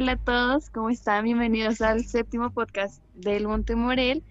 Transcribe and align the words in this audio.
Hola 0.00 0.12
a 0.12 0.16
todos, 0.16 0.70
¿cómo 0.70 0.90
están? 0.90 1.24
Bienvenidos 1.24 1.80
al 1.80 2.04
séptimo 2.04 2.50
podcast 2.50 3.02
del 3.16 3.48
Monte 3.48 3.74
Morel. 3.74 4.22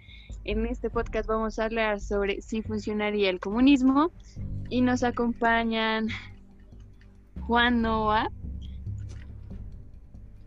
En 0.45 0.65
este 0.65 0.89
podcast 0.89 1.27
vamos 1.27 1.59
a 1.59 1.65
hablar 1.65 1.99
sobre 1.99 2.41
si 2.41 2.61
funcionaría 2.61 3.29
el 3.29 3.41
comunismo 3.41 4.09
y 4.69 4.79
nos 4.79 5.03
acompañan 5.03 6.07
Juan 7.41 7.81
Nova, 7.81 8.31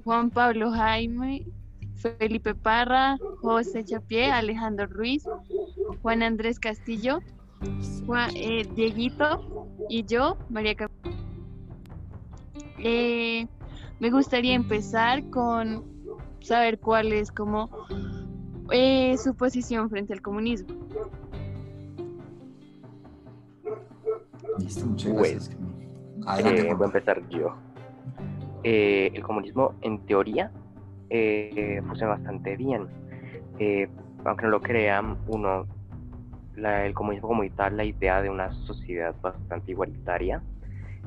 Juan 0.04 0.30
Pablo 0.30 0.70
Jaime, 0.70 1.44
Felipe 1.96 2.54
Parra, 2.54 3.18
José 3.42 3.84
Chapié, 3.84 4.30
Alejandro 4.30 4.86
Ruiz, 4.86 5.24
Juan 6.00 6.22
Andrés 6.22 6.58
Castillo, 6.58 7.20
Juan, 8.06 8.30
eh, 8.36 8.66
Dieguito 8.74 9.68
y 9.90 10.02
yo, 10.02 10.38
María 10.48 10.76
Camila. 10.76 11.14
Eh, 12.78 13.46
me 14.00 14.10
gustaría 14.10 14.54
empezar 14.54 15.28
con 15.30 15.84
saber 16.40 16.78
cuál 16.78 17.12
es 17.12 17.30
como 17.30 17.70
eh, 18.70 19.16
su 19.18 19.34
posición 19.34 19.90
frente 19.90 20.12
al 20.12 20.22
comunismo. 20.22 20.74
Listo, 24.58 24.86
muchas 24.86 25.12
gracias. 25.12 25.56
Adelante, 26.26 26.74
voy 26.74 26.82
a 26.82 26.86
empezar 26.86 27.28
yo. 27.28 27.54
el 28.62 29.22
comunismo, 29.22 29.74
en 29.82 30.04
teoría, 30.06 30.50
funciona 31.86 32.14
bastante 32.14 32.56
bien. 32.56 32.88
aunque 34.24 34.44
no 34.44 34.50
lo 34.50 34.60
crean, 34.60 35.18
uno 35.28 35.66
el 36.56 36.94
comunismo 36.94 37.28
como 37.28 37.48
tal, 37.50 37.76
la 37.76 37.84
idea 37.84 38.20
de 38.20 38.28
una 38.28 38.52
sociedad 38.66 39.14
bastante 39.22 39.70
igualitaria, 39.70 40.42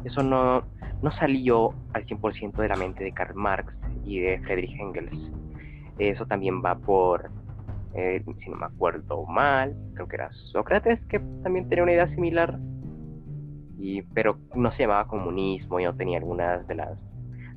eso 0.03 0.23
no, 0.23 0.63
no 1.03 1.11
salió 1.11 1.73
al 1.91 2.05
100% 2.05 2.53
de 2.55 2.69
la 2.69 2.77
mente 2.77 3.03
de 3.03 3.11
Karl 3.11 3.35
Marx 3.35 3.73
y 4.05 4.19
de 4.19 4.39
Friedrich 4.39 4.79
Engels. 4.79 5.31
Eso 5.99 6.25
también 6.25 6.63
va 6.63 6.75
por, 6.75 7.29
eh, 7.93 8.23
si 8.41 8.49
no 8.49 8.55
me 8.55 8.65
acuerdo 8.65 9.25
mal, 9.25 9.75
creo 9.93 10.07
que 10.07 10.15
era 10.15 10.31
Sócrates, 10.31 11.01
que 11.07 11.19
también 11.43 11.67
tenía 11.67 11.83
una 11.83 11.91
idea 11.91 12.07
similar, 12.15 12.57
y, 13.77 14.01
pero 14.13 14.39
no 14.55 14.71
se 14.71 14.83
llamaba 14.83 15.05
comunismo 15.05 15.77
y 15.81 15.83
no 15.83 15.93
tenía 15.93 16.19
algunas 16.19 16.65
de 16.67 16.75
las, 16.75 16.97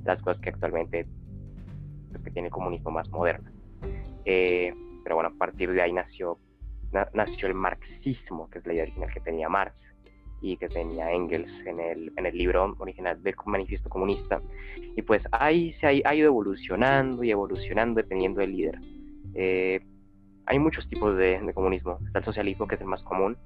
las 0.04 0.20
cosas 0.22 0.42
que 0.42 0.50
actualmente 0.50 1.06
pues, 2.10 2.24
que 2.24 2.30
tiene 2.32 2.48
el 2.48 2.52
comunismo 2.52 2.90
más 2.90 3.08
moderno. 3.10 3.48
Eh, 4.24 4.74
pero 5.04 5.14
bueno, 5.14 5.30
a 5.32 5.38
partir 5.38 5.70
de 5.72 5.82
ahí 5.82 5.92
nació 5.92 6.38
nació 7.12 7.48
el 7.48 7.54
marxismo, 7.54 8.48
que 8.48 8.58
es 8.58 8.66
la 8.66 8.72
idea 8.72 8.84
original 8.84 9.12
que 9.12 9.20
tenía 9.20 9.48
Marx 9.48 9.76
y 10.52 10.56
que 10.56 10.68
tenía 10.68 11.10
Engels 11.10 11.50
en 11.66 11.80
el, 11.80 12.12
en 12.16 12.26
el 12.26 12.36
libro 12.36 12.76
original 12.78 13.20
del 13.22 13.34
Manifiesto 13.46 13.88
Comunista. 13.88 14.40
Y 14.96 15.02
pues 15.02 15.22
ahí 15.32 15.72
se 15.80 15.86
ha, 15.86 16.14
ido 16.14 16.26
evolucionando 16.26 17.24
y 17.24 17.32
evolucionando 17.32 18.00
dependiendo 18.00 18.40
del 18.40 18.52
líder. 18.52 18.78
Eh, 19.34 19.80
hay 20.46 20.58
muchos 20.60 20.88
tipos 20.88 21.16
de, 21.16 21.52
comunismo. 21.52 21.98
Está 22.06 22.20
el 22.20 22.24
socialismo, 22.24 22.68
que 22.68 22.76
es 22.76 22.80
el 22.80 22.86
más 22.86 23.02
común, 23.02 23.36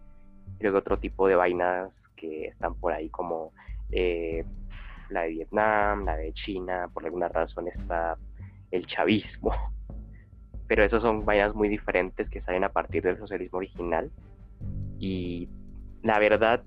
y 0.59 0.63
luego 0.63 0.79
otro 0.79 0.99
tipo 0.99 1.27
de 1.27 1.37
vainas 1.37 1.91
que 2.17 2.49
están 2.49 2.75
por 2.75 2.93
ahí 2.93 3.09
como 3.09 3.53
eh, 3.91 4.45
la 5.09 5.23
de 5.23 5.31
Vietnam, 5.31 6.05
la 6.05 6.17
de 6.17 6.35
China, 6.35 6.91
por 6.93 7.07
alguna 7.07 7.29
razón 7.29 7.69
está 7.69 8.19
el 8.71 8.87
chavismo, 8.87 9.55
pero 10.69 10.85
esos 10.85 11.03
son 11.03 11.25
vainas 11.25 11.55
muy 11.55 11.71
diferentes 11.71 12.29
que 12.29 12.43
salen 12.43 12.65
a 12.65 12.69
partir 12.69 13.03
del 13.03 13.17
socialismo 13.17 13.59
original. 13.59 14.11
Y 14.99 15.49
la 16.03 16.19
verdad, 16.19 16.63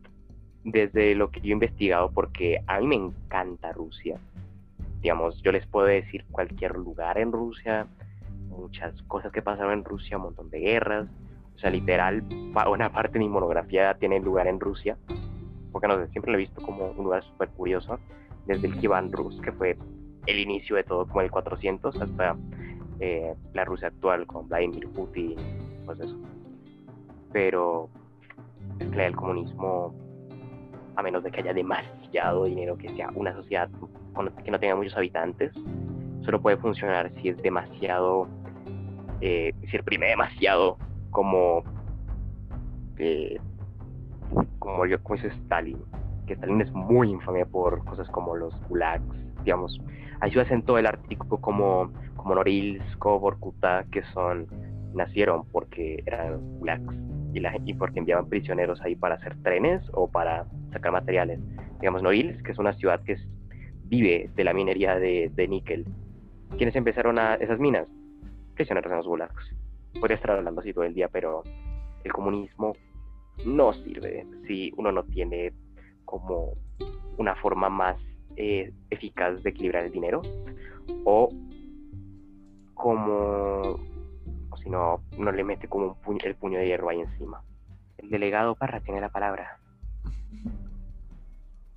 desde 0.64 1.16
lo 1.16 1.30
que 1.30 1.42
yo 1.42 1.50
he 1.50 1.54
investigado, 1.54 2.12
porque 2.12 2.62
a 2.68 2.80
mí 2.80 2.88
me 2.88 2.96
encanta 2.96 3.72
Rusia, 3.72 4.20
digamos, 5.02 5.42
yo 5.42 5.52
les 5.52 5.66
puedo 5.68 5.88
decir 5.88 6.26
cualquier 6.32 6.76
lugar 6.76 7.18
en 7.18 7.32
Rusia, 7.32 7.88
muchas 8.50 9.02
cosas 9.04 9.32
que 9.34 9.42
pasaron 9.42 9.74
en 9.74 9.84
Rusia, 9.84 10.18
un 10.18 10.24
montón 10.24 10.50
de 10.50 10.60
guerras, 10.60 11.08
o 11.56 11.60
sea, 11.60 11.70
literal, 11.70 12.24
una 12.70 12.92
parte 12.92 13.14
de 13.14 13.20
mi 13.20 13.30
monografía 13.30 13.94
tiene 13.96 14.20
lugar 14.22 14.48
en 14.48 14.60
Rusia, 14.60 14.98
porque 15.72 15.88
no 15.88 15.98
sé, 15.98 16.08
siempre 16.12 16.32
lo 16.32 16.38
he 16.38 16.42
visto 16.42 16.62
como 16.62 16.86
un 16.86 17.04
lugar 17.04 17.24
súper 17.24 17.50
curioso, 17.50 18.00
desde 18.46 18.68
el 18.68 18.78
Kievan 18.78 19.12
Rus, 19.12 19.40
que 19.42 19.52
fue 19.52 19.78
el 20.26 20.40
inicio 20.40 20.78
de 20.78 20.84
todo, 20.84 21.06
como 21.06 21.22
el 21.22 21.32
400, 21.32 22.02
hasta 22.02 22.38
eh, 23.00 23.36
la 23.54 23.66
Rusia 23.66 23.90
actual 23.90 24.26
con 24.26 24.48
Vladimir 24.48 24.88
Putin, 24.90 25.36
pues 25.86 26.00
eso. 26.00 26.18
Pero 27.34 27.90
el 28.80 29.16
comunismo, 29.16 29.94
a 30.96 31.04
menos 31.04 31.24
de 31.24 31.32
que 31.32 31.42
haya 31.42 31.54
demasiado 31.54 32.46
dinero, 32.46 32.78
que 32.78 32.90
sea 32.96 33.10
una 33.16 33.34
sociedad 33.34 33.70
que 34.44 34.52
no 34.52 34.60
tenga 34.60 34.76
muchos 34.76 34.96
habitantes, 34.96 35.52
solo 36.24 36.42
puede 36.42 36.58
funcionar 36.58 37.12
si 37.22 37.30
es 37.30 37.38
demasiado, 37.42 38.28
eh, 39.22 39.54
si 39.70 39.78
reprime 39.78 40.08
demasiado 40.08 40.78
como, 41.12 41.64
eh, 42.98 43.40
como 44.60 44.86
yo 44.86 45.02
como 45.02 45.16
dice 45.16 45.30
Stalin, 45.30 45.80
que 46.28 46.34
Stalin 46.34 46.62
es 46.62 46.72
muy 46.72 47.10
infame 47.10 47.46
por 47.46 47.84
cosas 47.86 48.08
como 48.10 48.36
los 48.36 48.54
gulags, 48.70 49.04
digamos, 49.44 49.80
hay 50.22 50.32
ciudades 50.32 50.54
en 50.54 50.62
todo 50.62 50.78
el 50.78 50.86
Ártico 50.86 51.42
como 51.42 51.92
como 52.24 52.36
Norilsk 52.36 53.06
o 53.06 53.20
Vorkuta, 53.20 53.86
que 53.92 54.02
son, 54.14 54.48
nacieron 54.94 55.46
porque 55.52 56.02
eran 56.06 56.40
gulags 56.60 56.96
y, 57.34 57.40
la, 57.40 57.56
y 57.66 57.74
porque 57.74 58.00
enviaban 58.00 58.30
prisioneros 58.30 58.82
ahí 58.82 58.96
para 58.96 59.16
hacer 59.16 59.36
trenes 59.42 59.82
o 59.94 60.10
para 60.10 60.46
sacar 60.72 60.92
materiales. 60.92 61.40
Digamos, 61.80 62.04
Norilsk, 62.04 62.44
que 62.44 62.52
es 62.52 62.60
una 62.60 62.74
ciudad 62.74 63.02
que 63.04 63.18
vive 63.86 64.30
de 64.36 64.44
la 64.44 64.54
minería 64.54 64.98
de, 65.00 65.32
de 65.34 65.48
níquel. 65.48 65.86
¿Quiénes 66.58 66.76
empezaron 66.76 67.20
a 67.20 67.36
esas 67.36 67.60
minas? 67.60 67.88
Prisioneros 68.56 68.92
en 68.92 68.98
los 68.98 69.08
gulags. 69.08 69.56
Podría 70.00 70.16
estar 70.16 70.32
hablando 70.32 70.62
así 70.62 70.74
todo 70.74 70.84
el 70.84 70.94
día, 70.94 71.08
pero 71.08 71.44
el 72.04 72.14
comunismo 72.14 72.76
no 73.46 73.74
sirve 73.74 74.26
si 74.48 74.72
uno 74.78 74.92
no 74.92 75.04
tiene 75.04 75.54
como 76.06 76.54
una 77.18 77.36
forma 77.36 77.70
más 77.70 77.98
eh, 78.36 78.72
eficaz 78.90 79.42
de 79.44 79.50
equilibrar 79.50 79.86
el 79.86 79.92
dinero 79.92 80.22
o 81.06 81.30
como, 82.74 83.53
no, 84.74 85.04
uno 85.20 85.32
le 85.32 85.44
mete 85.44 85.68
como 85.68 85.98
un 86.08 86.18
el 86.24 86.36
puño 86.36 86.58
de 86.58 86.66
hierro 86.66 86.90
ahí 86.90 87.00
encima. 87.00 87.44
El 88.00 88.10
delegado 88.10 88.56
Parra 88.56 88.82
tiene 88.82 89.00
la 89.00 89.10
palabra. 89.10 89.60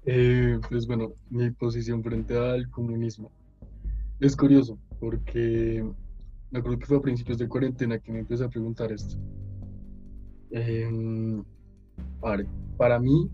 Eh, 0.06 0.58
pues 0.66 0.86
bueno, 0.86 1.12
mi 1.28 1.50
posición 1.50 2.02
frente 2.02 2.38
al 2.38 2.70
comunismo. 2.70 3.30
Es 4.18 4.34
curioso, 4.34 4.78
porque 4.98 5.84
me 6.50 6.58
acuerdo 6.58 6.78
que 6.78 6.86
fue 6.86 6.96
a 6.96 7.02
principios 7.02 7.36
de 7.36 7.48
cuarentena 7.48 7.98
que 7.98 8.12
me 8.12 8.20
empecé 8.20 8.44
a 8.44 8.48
preguntar 8.48 8.90
esto. 8.90 9.16
Em, 10.50 11.44
para 12.78 12.98
mí, 12.98 13.30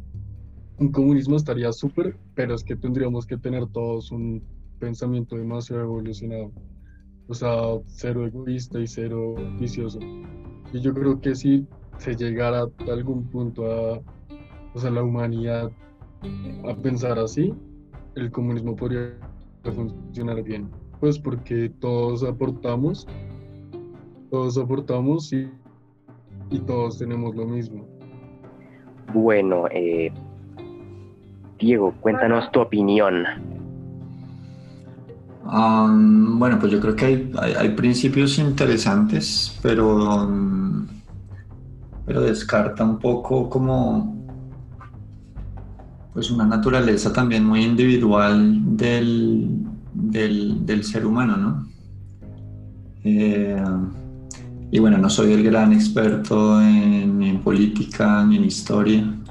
un 0.79 0.91
comunismo 0.91 1.37
estaría 1.37 1.71
súper, 1.73 2.17
pero 2.35 2.57
es 2.57 2.65
que 2.65 2.75
tendríamos 2.75 3.27
que 3.27 3.39
tener 3.39 3.69
todos 3.69 4.11
un 4.11 4.43
pensamiento 4.81 5.37
demasiado 5.37 5.83
evolucionado 5.83 6.51
o 7.33 7.35
sea, 7.35 7.81
cero 7.87 8.27
egoísta 8.27 8.79
y 8.79 8.87
cero 8.87 9.35
vicioso. 9.59 9.99
Y 10.71 10.81
yo 10.81 10.93
creo 10.93 11.19
que 11.19 11.35
si 11.35 11.67
se 11.97 12.15
llegara 12.15 12.61
a 12.61 12.93
algún 12.93 13.25
punto 13.31 13.65
a, 13.65 14.03
o 14.75 14.79
sea, 14.79 14.91
la 14.91 15.03
humanidad 15.03 15.73
a 16.69 16.75
pensar 16.77 17.19
así, 17.19 17.55
el 18.17 18.31
comunismo 18.31 18.77
podría 18.77 19.15
funcionar 19.65 20.43
bien. 20.43 20.69
Pues 21.01 21.19
porque 21.19 21.71
todos 21.81 22.23
aportamos, 22.23 23.09
todos 24.31 24.59
aportamos 24.59 25.33
y, 25.33 25.49
y 26.51 26.59
todos 26.61 26.99
tenemos 26.99 27.35
lo 27.35 27.47
mismo. 27.47 27.87
Bueno, 29.15 29.65
eh, 29.71 30.13
Diego, 31.59 31.95
cuéntanos 32.03 32.53
tu 32.53 32.61
opinión 32.61 33.25
bueno, 35.45 36.59
pues 36.59 36.73
yo 36.73 36.81
creo 36.81 36.97
que 36.97 37.33
hay, 37.39 37.69
principios 37.71 38.39
interesantes, 38.39 39.59
pero, 39.63 40.31
pero 42.07 42.21
descarta 42.21 42.85
un 42.85 42.99
poco 42.99 43.49
como 43.51 44.21
pues 46.13 46.31
una 46.31 46.45
naturaleza 46.45 47.13
también 47.13 47.45
muy 47.45 47.65
individual 47.65 48.77
del, 48.77 49.65
del, 49.95 50.85
ser 50.85 51.07
humano, 51.07 51.37
¿no? 51.37 51.67
Eh, 53.05 53.65
y 54.71 54.79
bueno, 54.79 54.99
no 54.99 55.09
soy 55.09 55.33
el 55.33 55.43
gran 55.43 55.73
experto 55.73 56.61
en 56.61 57.41
política 57.43 58.25
ni 58.25 58.37
en 58.37 58.45
historia, 58.45 59.22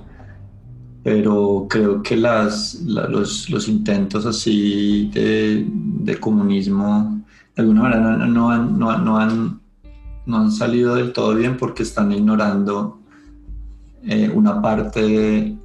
pero 1.03 1.67
creo 1.69 2.03
que 2.03 2.15
las, 2.15 2.75
los, 2.81 3.49
los, 3.49 3.67
intentos 3.67 4.25
así 4.25 5.09
de, 5.13 5.65
de, 5.67 6.19
comunismo 6.19 7.23
de 7.55 7.61
alguna 7.61 7.81
manera 7.81 8.01
no, 8.01 8.51
han, 8.51 8.77
no, 8.77 8.97
no, 8.97 9.17
han, 9.17 9.59
no, 10.25 10.37
han, 10.37 10.51
salido 10.51 10.95
del 10.95 11.11
todo 11.11 11.33
bien 11.33 11.57
porque 11.57 11.83
están 11.83 12.11
ignorando 12.11 12.99
eh, 14.03 14.31
una 14.33 14.61
parte 14.61 15.55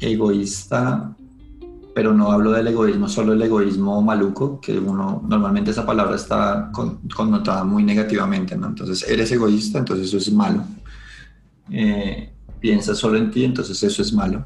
egoísta 0.00 1.14
pero 1.94 2.12
no 2.12 2.32
hablo 2.32 2.50
del 2.50 2.66
egoísmo, 2.66 3.08
solo 3.08 3.34
el 3.34 3.42
egoísmo 3.42 4.02
maluco, 4.02 4.60
que 4.60 4.76
uno, 4.76 5.22
normalmente 5.28 5.70
esa 5.70 5.86
palabra 5.86 6.16
está 6.16 6.72
connotada 7.14 7.62
muy 7.62 7.84
negativamente, 7.84 8.56
¿no? 8.56 8.66
Entonces, 8.66 9.08
eres 9.08 9.30
egoísta, 9.30 9.78
entonces 9.78 10.08
eso 10.08 10.18
es 10.18 10.32
malo. 10.32 10.64
Eh, 11.70 12.32
piensas 12.58 12.98
solo 12.98 13.16
en 13.16 13.30
ti, 13.30 13.44
entonces 13.44 13.80
eso 13.80 14.02
es 14.02 14.12
malo. 14.12 14.44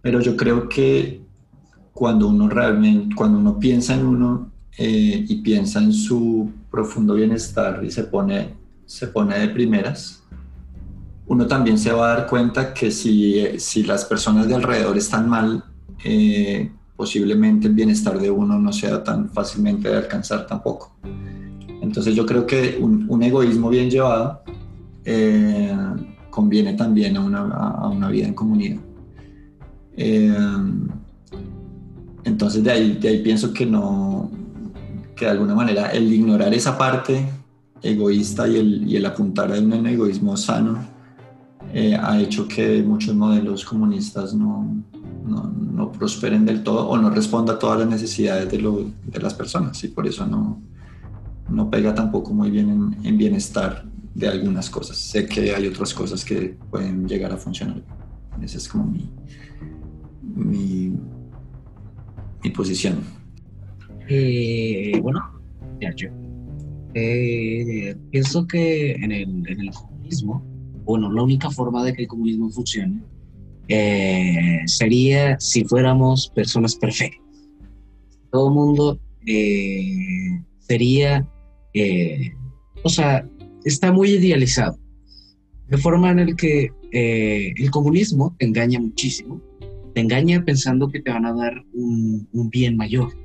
Pero 0.00 0.20
yo 0.20 0.36
creo 0.36 0.68
que 0.68 1.22
cuando 1.92 2.28
uno 2.28 2.48
realmente, 2.48 3.14
cuando 3.14 3.38
uno 3.38 3.58
piensa 3.58 3.94
en 3.94 4.06
uno 4.06 4.52
eh, 4.76 5.24
y 5.28 5.36
piensa 5.42 5.80
en 5.80 5.92
su 5.92 6.50
profundo 6.70 7.14
bienestar 7.14 7.82
y 7.84 7.90
se 7.90 8.04
pone, 8.04 8.54
se 8.86 9.08
pone 9.08 9.38
de 9.38 9.48
primeras, 9.48 10.22
uno 11.26 11.46
también 11.46 11.78
se 11.78 11.92
va 11.92 12.12
a 12.12 12.16
dar 12.16 12.26
cuenta 12.26 12.72
que 12.72 12.90
si, 12.90 13.58
si 13.58 13.82
las 13.82 14.04
personas 14.04 14.48
de 14.48 14.54
alrededor 14.54 14.96
están 14.96 15.28
mal, 15.28 15.64
eh, 16.04 16.70
posiblemente 16.96 17.68
el 17.68 17.74
bienestar 17.74 18.18
de 18.18 18.30
uno 18.30 18.58
no 18.58 18.72
sea 18.72 19.04
tan 19.04 19.28
fácilmente 19.30 19.88
de 19.88 19.96
alcanzar 19.96 20.46
tampoco. 20.46 20.96
Entonces 21.80 22.14
yo 22.14 22.26
creo 22.26 22.46
que 22.46 22.78
un, 22.80 23.22
egoísmo 23.22 23.68
bien 23.68 23.90
llevado 23.90 24.42
eh, 25.04 25.76
conviene 26.30 26.74
también 26.74 27.16
a 27.16 27.20
una, 27.20 27.40
a 27.40 27.88
una, 27.88 28.08
vida 28.08 28.26
en 28.26 28.34
comunidad. 28.34 28.80
Eh, 30.00 30.32
entonces 32.22 32.62
de 32.62 32.70
ahí, 32.70 32.92
de 32.92 33.08
ahí 33.08 33.22
pienso 33.22 33.52
que 33.52 33.66
no, 33.66 34.30
que 35.16 35.24
de 35.24 35.32
alguna 35.32 35.56
manera 35.56 35.90
el 35.90 36.12
ignorar 36.12 36.54
esa 36.54 36.78
parte 36.78 37.28
egoísta 37.82 38.46
y 38.46 38.56
el, 38.56 38.88
y 38.88 38.96
el 38.96 39.06
apuntar 39.06 39.52
a 39.52 39.58
un 39.58 39.86
egoísmo 39.86 40.36
sano 40.36 40.78
ha 42.00 42.20
hecho 42.20 42.46
que 42.48 42.82
muchos 42.82 43.14
modelos 43.14 43.64
comunistas 43.64 44.34
no, 44.34 44.82
no, 45.26 45.52
no, 45.72 45.92
prosperen 45.92 46.46
del 46.46 46.62
todo 46.62 46.88
o 46.88 46.96
no 46.96 47.10
responda 47.10 47.54
a 47.54 47.58
todas 47.58 47.80
las 47.80 47.88
necesidades 47.88 48.50
de, 48.50 48.58
lo, 48.58 48.86
de 49.04 49.20
las 49.20 49.34
personas 49.34 49.82
y 49.84 49.88
por 49.88 50.06
eso 50.06 50.26
no, 50.26 50.62
no 51.48 51.70
pega 51.70 51.94
tampoco 51.94 52.32
muy 52.32 52.50
bien 52.50 52.70
en, 52.70 53.06
en, 53.06 53.18
bienestar 53.18 53.84
de 54.14 54.28
algunas 54.28 54.70
cosas. 54.70 54.96
Sé 54.96 55.26
que 55.26 55.54
hay 55.54 55.66
otras 55.66 55.92
cosas 55.92 56.24
que 56.24 56.56
pueden 56.70 57.06
llegar 57.06 57.32
a 57.32 57.36
funcionar. 57.36 57.82
Esa 58.40 58.56
es 58.56 58.68
como 58.68 58.84
mi, 58.84 59.08
mi, 60.34 60.92
mi 62.44 62.50
posición. 62.50 63.00
Eh, 64.08 64.98
bueno, 65.02 65.20
ya 65.80 65.94
yo. 65.94 66.08
Eh, 66.94 67.94
pienso 68.10 68.46
que 68.46 68.92
en 68.92 69.12
el, 69.12 69.48
en 69.48 69.60
el 69.60 69.70
comunismo, 69.70 70.42
bueno, 70.84 71.12
la 71.12 71.22
única 71.22 71.50
forma 71.50 71.84
de 71.84 71.92
que 71.92 72.02
el 72.02 72.08
comunismo 72.08 72.50
funcione 72.50 73.02
eh, 73.68 74.62
sería 74.64 75.38
si 75.38 75.64
fuéramos 75.64 76.32
personas 76.34 76.74
perfectas. 76.74 77.20
Todo 78.32 78.48
el 78.48 78.54
mundo 78.54 79.00
eh, 79.26 80.40
sería, 80.60 81.28
eh, 81.74 82.32
o 82.82 82.88
sea, 82.88 83.28
está 83.64 83.92
muy 83.92 84.12
idealizado. 84.12 84.78
De 85.68 85.76
forma 85.76 86.10
en 86.10 86.20
el 86.20 86.34
que 86.34 86.70
el 86.90 87.70
comunismo 87.70 88.34
engaña 88.38 88.80
muchísimo, 88.80 89.42
te 89.98 90.02
engaña 90.02 90.44
pensando 90.44 90.88
que 90.88 91.00
te 91.00 91.10
van 91.10 91.26
a 91.26 91.32
dar 91.32 91.64
un, 91.72 92.28
bien 92.52 92.76
mayor. 92.76 93.16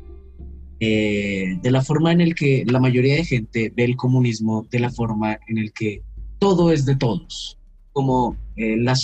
de 0.79 1.69
la 1.69 1.83
forma 1.83 2.11
en 2.11 2.19
el 2.19 2.33
que 2.33 2.65
la 2.65 2.79
mayoría 2.79 3.13
de 3.13 3.25
gente 3.25 3.71
ve 3.75 3.83
el 3.83 3.95
comunismo, 3.95 4.65
de 4.71 4.79
la 4.79 4.89
forma 4.89 5.37
en 5.47 5.59
el 5.59 5.71
que 5.71 6.01
todo 6.39 6.71
es 6.71 6.83
de 6.87 6.95
todos 6.95 7.59
como 7.91 8.35
eh, 8.55 8.75
la, 8.77 8.95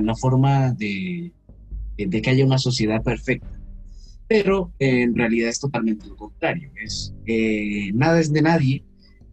la, 0.00 0.14
forma 0.14 0.72
de, 0.74 1.32
de, 1.98 2.22
que 2.22 2.30
haya 2.30 2.46
una 2.46 2.58
sociedad 2.58 3.02
perfecta. 3.02 3.60
Pero 4.28 4.72
eh, 4.78 5.02
en 5.02 5.16
realidad 5.16 5.48
es 5.48 5.58
totalmente 5.58 6.06
lo 6.06 6.14
contrario. 6.14 6.70
Es, 6.80 7.12
eh, 7.26 7.90
nada 7.94 8.20
es 8.20 8.32
de 8.32 8.42
nadie 8.42 8.84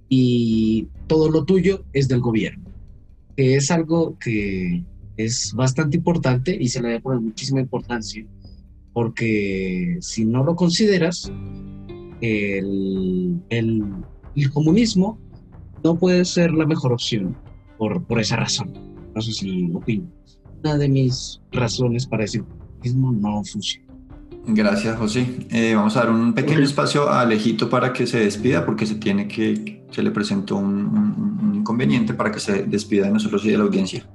y 0.09 0.87
todo 1.05 1.29
lo 1.29 1.45
tuyo 1.45 1.85
es 1.93 2.07
del 2.07 2.19
gobierno. 2.19 2.65
es 3.35 3.69
algo 3.69 4.17
que 4.17 4.83
es 5.17 5.53
bastante 5.53 5.97
importante 5.97 6.55
y 6.59 6.69
se 6.69 6.81
le 6.81 6.89
debe 6.89 7.01
poner 7.01 7.21
muchísima 7.21 7.59
importancia 7.59 8.25
porque 8.97 9.97
si 10.01 10.25
no 10.25 10.43
lo 10.43 10.55
consideras, 10.55 11.31
el, 12.19 13.39
el, 13.49 13.83
el 14.35 14.51
comunismo 14.51 15.19
no 15.83 15.99
puede 15.99 16.25
ser 16.25 16.51
la 16.51 16.65
mejor 16.65 16.93
opción 16.93 17.37
por, 17.77 18.03
por 18.05 18.19
esa 18.19 18.37
razón. 18.37 18.73
No 19.13 19.21
sé 19.21 19.33
si 19.33 19.69
opino. 19.71 20.11
Una 20.63 20.79
de 20.79 20.89
mis 20.89 21.39
razones 21.51 22.07
para 22.07 22.23
decir 22.23 22.43
mismo 22.83 23.11
no 23.11 23.43
funciona. 23.43 23.85
Gracias, 24.47 24.97
José. 24.97 25.27
Eh, 25.51 25.75
vamos 25.75 25.95
a 25.95 26.05
dar 26.05 26.09
un 26.09 26.33
pequeño 26.33 26.61
espacio 26.61 27.07
a 27.07 27.21
Alejito 27.21 27.69
para 27.69 27.93
que 27.93 28.07
se 28.07 28.19
despida, 28.19 28.65
porque 28.65 28.87
se 28.87 28.95
tiene 28.95 29.27
que, 29.27 29.85
se 29.91 30.01
le 30.01 30.09
presentó 30.09 30.55
un, 30.55 31.51
inconveniente 31.53 32.15
para 32.15 32.31
que 32.31 32.39
se 32.39 32.63
despida 32.63 33.05
de 33.05 33.11
nosotros 33.11 33.45
y 33.45 33.49
de 33.51 33.57
la 33.59 33.65
audiencia. 33.65 34.07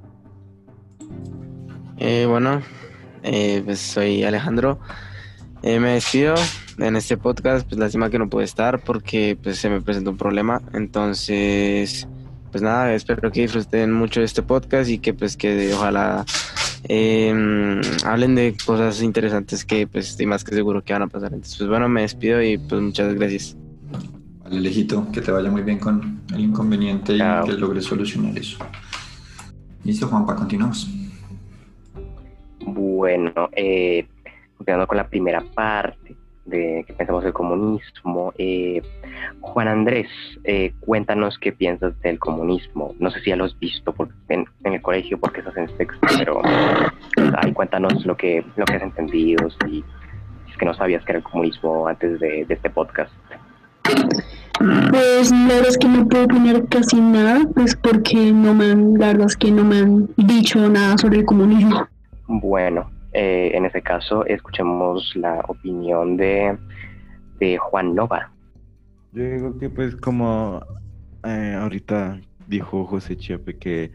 Eh, 1.97 2.25
bueno, 2.27 2.61
eh, 3.23 3.61
pues 3.65 3.79
soy 3.79 4.23
Alejandro. 4.23 4.79
me 5.61 5.93
despido 5.93 6.35
en 6.77 6.95
este 6.95 7.17
podcast, 7.17 7.67
pues 7.67 7.79
lástima 7.79 8.09
que 8.09 8.19
no 8.19 8.29
puedo 8.29 8.43
estar 8.43 8.83
porque 8.83 9.37
pues 9.41 9.57
se 9.57 9.69
me 9.69 9.81
presentó 9.81 10.11
un 10.11 10.17
problema. 10.17 10.61
Entonces, 10.73 12.07
pues 12.51 12.61
nada, 12.61 12.93
espero 12.93 13.31
que 13.31 13.41
disfruten 13.41 13.91
mucho 13.91 14.19
de 14.19 14.25
este 14.25 14.43
podcast 14.43 14.89
y 14.89 14.99
que 14.99 15.13
pues 15.13 15.37
que 15.37 15.73
ojalá 15.73 16.25
em, 16.83 17.81
hablen 18.05 18.35
de 18.35 18.55
cosas 18.65 19.01
interesantes 19.01 19.65
que 19.65 19.87
pues 19.87 20.09
estoy 20.09 20.25
más 20.25 20.43
que 20.43 20.53
seguro 20.53 20.83
que 20.83 20.93
van 20.93 21.03
a 21.03 21.07
pasar. 21.07 21.33
Entonces, 21.33 21.57
pues 21.57 21.69
bueno, 21.69 21.89
me 21.89 22.01
despido 22.01 22.41
y 22.41 22.57
pues 22.57 22.81
muchas 22.81 23.13
gracias. 23.15 23.57
Vale, 24.43 24.59
Lejito, 24.59 25.07
que 25.11 25.21
te 25.21 25.31
vaya 25.31 25.49
muy 25.49 25.61
bien 25.61 25.79
con 25.79 26.21
el 26.33 26.41
inconveniente 26.41 27.15
y 27.15 27.45
que 27.45 27.53
logres 27.53 27.85
solucionar 27.85 28.37
eso. 28.37 28.57
Listo, 29.83 30.07
Juanpa, 30.07 30.35
continuamos. 30.35 30.87
Bueno, 32.65 33.49
eh, 33.53 34.05
continuando 34.57 34.87
con 34.87 34.97
la 34.97 35.07
primera 35.07 35.41
parte, 35.53 36.15
de 36.45 36.83
que 36.85 36.93
pensamos 36.93 37.23
del 37.23 37.33
comunismo. 37.33 38.33
Eh, 38.37 38.81
Juan 39.41 39.67
Andrés, 39.67 40.07
eh, 40.43 40.73
cuéntanos 40.81 41.37
qué 41.39 41.51
piensas 41.51 41.99
del 42.01 42.19
comunismo. 42.19 42.93
No 42.99 43.11
sé 43.11 43.21
si 43.21 43.29
ya 43.29 43.35
lo 43.35 43.45
has 43.45 43.57
visto 43.59 43.93
en, 44.29 44.45
el 44.63 44.81
colegio 44.81 45.17
porque 45.19 45.39
estás 45.39 45.57
en 45.57 45.69
sexto, 45.77 46.07
pero 46.17 46.41
cuéntanos 47.53 48.05
lo 48.05 48.17
que, 48.17 48.43
lo 48.55 48.65
que 48.65 48.73
has 48.73 48.83
entendido, 48.83 49.49
si, 49.49 49.83
es 50.49 50.57
que 50.57 50.65
no 50.65 50.73
sabías 50.73 51.03
que 51.05 51.13
era 51.13 51.19
el 51.19 51.23
comunismo 51.23 51.87
antes 51.87 52.19
de, 52.19 52.45
este 52.47 52.69
podcast. 52.69 53.11
Pues 54.91 55.31
la 55.31 55.47
verdad 55.47 55.67
es 55.67 55.77
que 55.77 55.87
no 55.87 56.07
puedo 56.07 56.25
opinar 56.25 56.67
casi 56.69 56.99
nada, 56.99 57.41
pues 57.53 57.75
porque 57.75 58.31
no 58.31 58.53
me 58.53 58.71
han, 58.71 58.93
la 58.93 59.07
verdad 59.07 59.27
es 59.27 59.35
que 59.35 59.51
no 59.51 59.63
me 59.63 59.79
han 59.79 60.09
dicho 60.15 60.69
nada 60.69 60.97
sobre 60.97 61.19
el 61.19 61.25
comunismo. 61.25 61.87
Bueno, 62.27 62.89
eh, 63.13 63.51
en 63.53 63.65
ese 63.65 63.81
caso, 63.81 64.25
escuchemos 64.25 65.15
la 65.15 65.39
opinión 65.47 66.17
de, 66.17 66.57
de 67.39 67.57
Juan 67.57 67.93
Nova. 67.93 68.31
Yo 69.11 69.23
digo 69.23 69.57
que 69.59 69.69
pues 69.69 69.95
como 69.95 70.63
eh, 71.23 71.57
ahorita 71.59 72.19
dijo 72.47 72.85
José 72.85 73.15
Chiape 73.15 73.57
que 73.57 73.91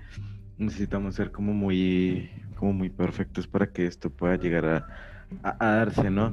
necesitamos 0.57 1.15
ser 1.15 1.31
como 1.31 1.53
muy, 1.53 2.31
como 2.57 2.73
muy 2.73 2.89
perfectos 2.89 3.47
para 3.47 3.67
que 3.73 3.87
esto 3.87 4.11
pueda 4.11 4.37
llegar 4.37 4.65
a, 5.43 5.57
darse, 5.59 6.11
¿no? 6.11 6.33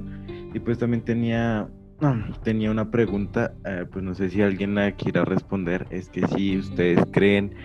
Y 0.53 0.59
pues 0.59 0.77
también 0.77 1.03
tenía, 1.03 1.67
tenía 2.43 2.71
una 2.71 2.91
pregunta, 2.91 3.53
eh, 3.65 3.85
pues 3.91 4.03
no 4.03 4.13
sé 4.13 4.29
si 4.29 4.41
alguien 4.41 4.75
la 4.75 4.91
quiera 4.91 5.25
responder, 5.25 5.87
es 5.89 6.09
que 6.09 6.25
si 6.27 6.57
ustedes 6.57 7.03
creen 7.11 7.55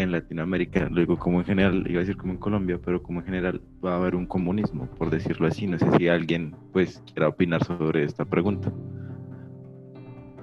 en 0.00 0.12
Latinoamérica, 0.12 0.88
lo 0.90 1.00
digo 1.00 1.18
como 1.18 1.40
en 1.40 1.44
general, 1.44 1.84
iba 1.88 1.98
a 1.98 2.00
decir 2.00 2.16
como 2.16 2.32
en 2.32 2.38
Colombia, 2.38 2.78
pero 2.84 3.02
como 3.02 3.20
en 3.20 3.26
general 3.26 3.60
va 3.84 3.94
a 3.94 3.96
haber 3.96 4.14
un 4.14 4.26
comunismo, 4.26 4.86
por 4.98 5.10
decirlo 5.10 5.46
así. 5.46 5.66
No 5.66 5.78
sé 5.78 5.86
si 5.96 6.08
alguien 6.08 6.54
pues 6.72 7.02
quiera 7.06 7.28
opinar 7.28 7.64
sobre 7.64 8.04
esta 8.04 8.24
pregunta. 8.24 8.72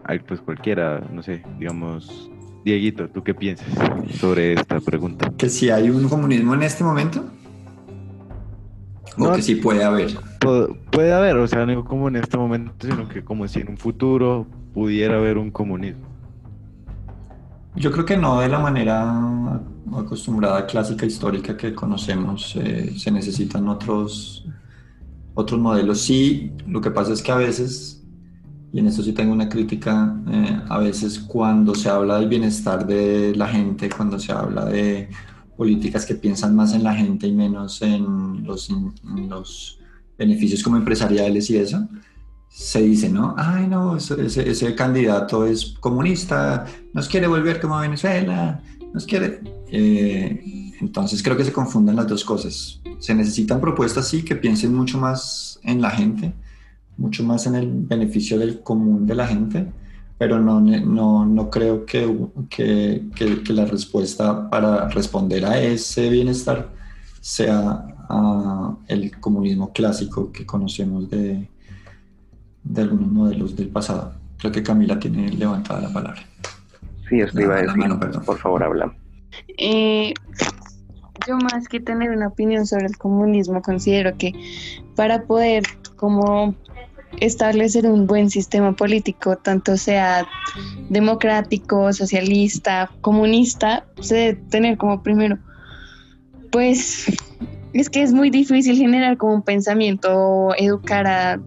Ay, 0.03 0.19
pues 0.19 0.41
cualquiera, 0.41 1.01
no 1.13 1.21
sé, 1.21 1.43
digamos, 1.59 2.31
Dieguito, 2.63 3.09
¿tú 3.09 3.23
qué 3.23 3.33
piensas 3.33 3.67
sobre 4.19 4.53
esta 4.53 4.79
pregunta? 4.79 5.31
Que 5.37 5.49
si 5.49 5.69
hay 5.69 5.89
un 5.89 6.09
comunismo 6.09 6.53
en 6.53 6.63
este 6.63 6.83
momento. 6.83 7.25
O 9.17 9.33
que 9.33 9.41
si 9.41 9.55
puede 9.55 9.83
haber. 9.83 10.11
Puede 10.91 11.13
haber, 11.13 11.37
o 11.37 11.47
sea, 11.47 11.65
no 11.65 11.83
como 11.85 12.07
en 12.07 12.17
este 12.17 12.37
momento, 12.37 12.73
sino 12.81 13.07
que 13.07 13.23
como 13.23 13.47
si 13.47 13.59
en 13.59 13.69
un 13.69 13.77
futuro 13.77 14.47
pudiera 14.73 15.17
haber 15.17 15.37
un 15.37 15.51
comunismo. 15.51 16.07
Yo 17.79 17.93
creo 17.93 18.03
que 18.03 18.17
no 18.17 18.41
de 18.41 18.49
la 18.49 18.59
manera 18.59 19.61
acostumbrada, 19.97 20.67
clásica, 20.67 21.05
histórica 21.05 21.55
que 21.55 21.73
conocemos. 21.73 22.53
Eh, 22.57 22.93
se 22.97 23.09
necesitan 23.09 23.69
otros, 23.69 24.45
otros 25.33 25.57
modelos. 25.61 26.01
Sí, 26.01 26.51
lo 26.67 26.81
que 26.81 26.91
pasa 26.91 27.13
es 27.13 27.21
que 27.21 27.31
a 27.31 27.37
veces, 27.37 28.03
y 28.73 28.79
en 28.79 28.87
esto 28.87 29.01
sí 29.01 29.13
tengo 29.13 29.31
una 29.31 29.47
crítica, 29.47 30.13
eh, 30.29 30.59
a 30.67 30.77
veces 30.79 31.19
cuando 31.19 31.73
se 31.73 31.87
habla 31.87 32.19
del 32.19 32.27
bienestar 32.27 32.85
de 32.85 33.33
la 33.37 33.47
gente, 33.47 33.89
cuando 33.89 34.19
se 34.19 34.33
habla 34.33 34.65
de 34.65 35.09
políticas 35.55 36.05
que 36.05 36.15
piensan 36.15 36.57
más 36.57 36.73
en 36.73 36.83
la 36.83 36.93
gente 36.93 37.27
y 37.27 37.31
menos 37.31 37.81
en 37.81 38.43
los, 38.43 38.69
los 39.29 39.79
beneficios 40.17 40.61
como 40.63 40.75
empresariales 40.75 41.49
y 41.49 41.55
eso, 41.55 41.87
se 42.49 42.81
dice, 42.81 43.09
¿no? 43.09 43.35
Ay, 43.37 43.67
no, 43.67 43.95
ese, 43.95 44.75
candidato 44.75 45.45
es 45.45 45.75
comunista, 45.79 46.65
nos 46.93 47.07
quiere 47.07 47.27
volver 47.27 47.61
como 47.61 47.79
Venezuela, 47.79 48.61
nos 48.93 49.05
quiere... 49.05 49.41
Eh, 49.71 50.75
entonces 50.81 51.21
creo 51.21 51.37
que 51.37 51.43
se 51.43 51.51
confunden 51.51 51.95
las 51.95 52.07
dos 52.07 52.23
cosas. 52.23 52.81
Se 52.99 53.13
necesitan 53.13 53.61
propuestas, 53.61 54.07
sí, 54.07 54.23
que 54.23 54.35
piensen 54.35 54.73
mucho 54.73 54.97
más 54.97 55.59
en 55.63 55.81
la 55.81 55.91
gente, 55.91 56.33
mucho 56.97 57.23
más 57.23 57.45
en 57.47 57.55
el 57.55 57.69
beneficio 57.69 58.39
del 58.39 58.61
común 58.61 59.05
de 59.05 59.15
la 59.15 59.27
gente, 59.27 59.67
pero 60.17 60.39
no, 60.39 60.59
no, 60.59 61.25
no 61.25 61.49
creo 61.49 61.85
que, 61.85 62.13
que, 62.49 63.09
que, 63.15 63.53
la 63.53 63.65
respuesta 63.65 64.49
para 64.49 64.89
responder 64.89 65.45
a 65.45 65.61
ese 65.61 66.09
bienestar 66.09 66.69
sea 67.21 67.85
uh, 68.09 68.75
el 68.87 69.17
comunismo 69.19 69.71
clásico 69.71 70.31
que 70.31 70.45
conocemos 70.45 71.09
de, 71.09 71.47
de 72.63 72.81
algunos 72.81 73.11
modelos 73.11 73.55
del 73.55 73.69
pasado. 73.69 74.13
Creo 74.37 74.51
que 74.51 74.63
Camila 74.63 74.99
tiene 74.99 75.29
levantada 75.29 75.81
la 75.81 75.93
palabra. 75.93 76.21
Sí, 77.09 77.19
estoy 77.19 77.43
a 77.45 77.49
decir. 77.49 77.77
Mano, 77.77 77.99
Por 77.99 78.37
favor, 78.37 78.63
habla. 78.63 78.93
Eh, 79.57 80.13
yo 81.27 81.37
más 81.37 81.67
que 81.67 81.79
tener 81.79 82.11
una 82.11 82.27
opinión 82.27 82.65
sobre 82.65 82.85
el 82.85 82.97
comunismo, 82.97 83.61
considero 83.61 84.15
que 84.17 84.33
para 84.95 85.23
poder 85.23 85.63
como 85.95 86.55
establecer 87.19 87.85
un 87.85 88.07
buen 88.07 88.29
sistema 88.29 88.73
político, 88.73 89.35
tanto 89.37 89.75
sea 89.77 90.27
democrático, 90.89 91.91
socialista, 91.91 92.89
comunista, 93.01 93.85
se 93.99 94.15
debe 94.15 94.33
tener 94.49 94.77
como 94.77 95.01
primero, 95.03 95.37
pues 96.51 97.05
es 97.73 97.89
que 97.89 98.01
es 98.01 98.13
muy 98.13 98.29
difícil 98.29 98.77
generar 98.77 99.17
como 99.17 99.35
un 99.35 99.41
pensamiento, 99.41 100.55
educar 100.57 101.07
a 101.07 101.39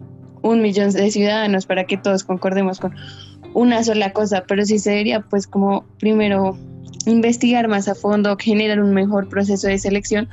un 0.43 0.63
millón 0.63 0.91
de 0.91 1.11
ciudadanos 1.11 1.67
para 1.67 1.85
que 1.85 1.97
todos 1.97 2.25
concordemos 2.25 2.81
con 2.81 2.95
una 3.55 3.83
sola 3.85 4.13
cosa, 4.13 4.45
pero 4.47 4.65
sí 4.65 4.79
se 4.79 4.91
debería 4.91 5.21
pues 5.21 5.47
como 5.47 5.85
primero 5.99 6.57
investigar 7.07 7.69
más 7.69 7.89
a 7.89 7.95
fondo, 7.95 8.37
generar 8.37 8.81
un 8.81 8.95
mejor 8.95 9.29
proceso 9.29 9.67
de 9.69 9.79
selección 9.79 10.29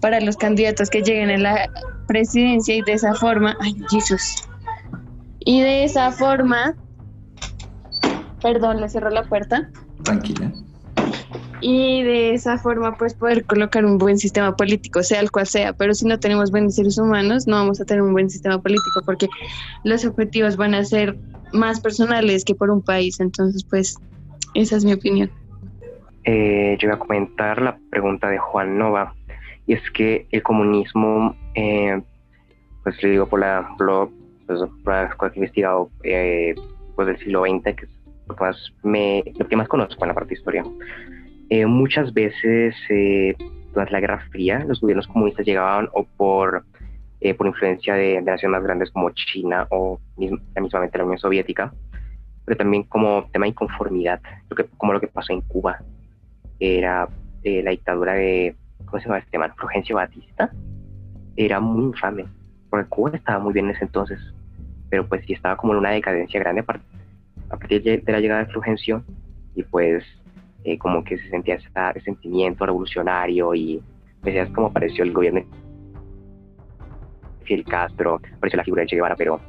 para 0.00 0.20
los 0.20 0.36
candidatos 0.36 0.90
que 0.90 1.02
lleguen 1.02 1.30
a 1.30 1.38
la 1.38 1.70
presidencia 2.06 2.74
y 2.74 2.82
de 2.82 2.94
esa 2.94 3.14
forma, 3.14 3.56
ay 3.60 3.76
Jesús, 3.90 4.34
y 5.40 5.60
de 5.60 5.84
esa 5.84 6.10
forma, 6.12 6.74
perdón, 8.40 8.80
le 8.80 8.88
cerró 8.88 9.10
la 9.10 9.24
puerta. 9.24 9.70
Tranquila 10.02 10.52
y 11.62 12.02
de 12.02 12.34
esa 12.34 12.58
forma 12.58 12.96
pues 12.96 13.14
poder 13.14 13.44
colocar 13.44 13.84
un 13.84 13.96
buen 13.96 14.18
sistema 14.18 14.56
político, 14.56 15.02
sea 15.02 15.20
el 15.20 15.30
cual 15.30 15.46
sea, 15.46 15.72
pero 15.72 15.94
si 15.94 16.06
no 16.06 16.18
tenemos 16.18 16.50
buenos 16.50 16.74
seres 16.74 16.98
humanos 16.98 17.46
no 17.46 17.56
vamos 17.56 17.80
a 17.80 17.84
tener 17.84 18.02
un 18.02 18.12
buen 18.12 18.28
sistema 18.28 18.60
político 18.60 19.00
porque 19.06 19.28
los 19.84 20.04
objetivos 20.04 20.56
van 20.56 20.74
a 20.74 20.84
ser 20.84 21.16
más 21.52 21.80
personales 21.80 22.44
que 22.44 22.54
por 22.54 22.70
un 22.70 22.82
país, 22.82 23.20
entonces 23.20 23.64
pues 23.64 23.96
esa 24.54 24.76
es 24.76 24.84
mi 24.84 24.92
opinión. 24.92 25.30
Eh, 26.24 26.76
yo 26.78 26.88
voy 26.88 26.96
a 26.96 26.98
comentar 26.98 27.62
la 27.62 27.78
pregunta 27.90 28.28
de 28.28 28.38
Juan 28.38 28.76
Nova 28.78 29.14
y 29.66 29.74
es 29.74 29.90
que 29.92 30.26
el 30.30 30.42
comunismo, 30.42 31.36
eh, 31.54 32.00
pues 32.82 33.00
le 33.02 33.10
digo 33.10 33.26
por 33.26 33.40
la 33.40 33.68
blog, 33.78 34.10
pues, 34.46 34.60
por 34.84 34.92
las 34.92 35.14
cosas 35.14 35.32
que 35.32 35.38
he 35.38 35.42
investigado 35.42 35.90
eh, 36.02 36.54
pues 36.96 37.06
del 37.06 37.18
siglo 37.18 37.42
XX, 37.42 37.62
que 37.76 37.84
es 37.84 37.90
lo 38.26 38.36
que 38.36 38.44
más, 38.44 38.72
me, 38.82 39.24
lo 39.36 39.48
que 39.48 39.56
más 39.56 39.68
conozco 39.68 40.04
en 40.04 40.08
la 40.08 40.14
parte 40.14 40.30
de 40.30 40.34
historia, 40.34 40.64
eh, 41.54 41.66
muchas 41.66 42.14
veces 42.14 42.74
eh, 42.88 43.36
durante 43.74 43.92
la 43.92 44.00
Guerra 44.00 44.24
Fría 44.30 44.64
los 44.66 44.80
gobiernos 44.80 45.06
comunistas 45.06 45.44
llegaban 45.44 45.86
o 45.92 46.04
por, 46.04 46.64
eh, 47.20 47.34
por 47.34 47.46
influencia 47.46 47.94
de, 47.94 48.22
naciones 48.22 48.56
más 48.56 48.62
grandes 48.62 48.90
como 48.90 49.10
China 49.10 49.66
o 49.68 50.00
mismamente 50.16 50.96
la 50.96 51.04
Unión 51.04 51.18
Soviética, 51.18 51.70
pero 52.46 52.56
también 52.56 52.84
como 52.84 53.28
tema 53.30 53.44
de 53.44 53.50
inconformidad, 53.50 54.22
lo 54.48 54.56
que, 54.56 54.64
como 54.78 54.94
lo 54.94 55.00
que 55.02 55.08
pasó 55.08 55.34
en 55.34 55.42
Cuba. 55.42 55.82
Era 56.58 57.06
la 57.44 57.70
dictadura 57.70 58.14
de, 58.14 58.56
¿cómo 58.86 59.02
se 59.02 59.08
llama 59.08 59.18
este 59.18 59.36
man? 59.36 59.52
Fulgencio 59.58 59.96
Batista. 59.96 60.50
Era 61.36 61.60
muy 61.60 61.84
infame, 61.84 62.24
porque 62.70 62.88
Cuba 62.88 63.10
estaba 63.12 63.40
muy 63.40 63.52
bien 63.52 63.66
en 63.66 63.76
ese 63.76 63.84
entonces, 63.84 64.18
pero 64.88 65.06
pues 65.06 65.22
sí 65.26 65.34
estaba 65.34 65.58
como 65.58 65.74
en 65.74 65.80
una 65.80 65.90
decadencia 65.90 66.40
grande 66.40 66.62
a 66.62 67.56
partir 67.58 67.82
de 67.82 68.02
la 68.06 68.20
llegada 68.20 68.44
de 68.44 68.52
Fulgencio 68.54 69.04
y 69.54 69.64
pues 69.64 70.02
eh, 70.64 70.78
como 70.78 71.02
que 71.04 71.18
se 71.18 71.28
sentía 71.30 71.56
ese 71.56 72.00
sentimiento 72.04 72.64
revolucionario 72.66 73.54
y 73.54 73.82
pues 74.22 74.48
como 74.50 74.68
apareció 74.68 75.04
el 75.04 75.12
gobierno 75.12 75.40
de 75.40 75.46
Fidel 77.44 77.64
Castro, 77.64 78.20
apareció 78.36 78.56
la 78.56 78.64
figura 78.64 78.82
de 78.82 78.86
Che 78.86 78.96
Guevara, 78.96 79.16
pero 79.16 79.40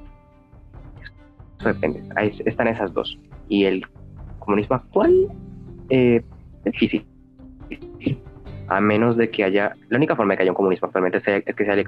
eso 1.59 1.67
depende, 1.69 2.03
Ahí 2.15 2.35
están 2.45 2.67
esas 2.67 2.91
dos. 2.93 3.19
Y 3.47 3.65
el 3.65 3.85
comunismo 4.39 4.75
actual 4.75 5.13
eh, 5.89 6.23
es 6.65 6.71
difícil, 6.71 7.05
a 8.67 8.81
menos 8.81 9.15
de 9.17 9.29
que 9.29 9.43
haya, 9.43 9.73
la 9.89 9.97
única 9.97 10.15
forma 10.15 10.33
de 10.33 10.37
que 10.37 10.43
haya 10.43 10.51
un 10.51 10.55
comunismo 10.55 10.87
actualmente 10.87 11.17
es 11.45 11.55
que 11.55 11.65
sea 11.65 11.75
eh, 11.75 11.85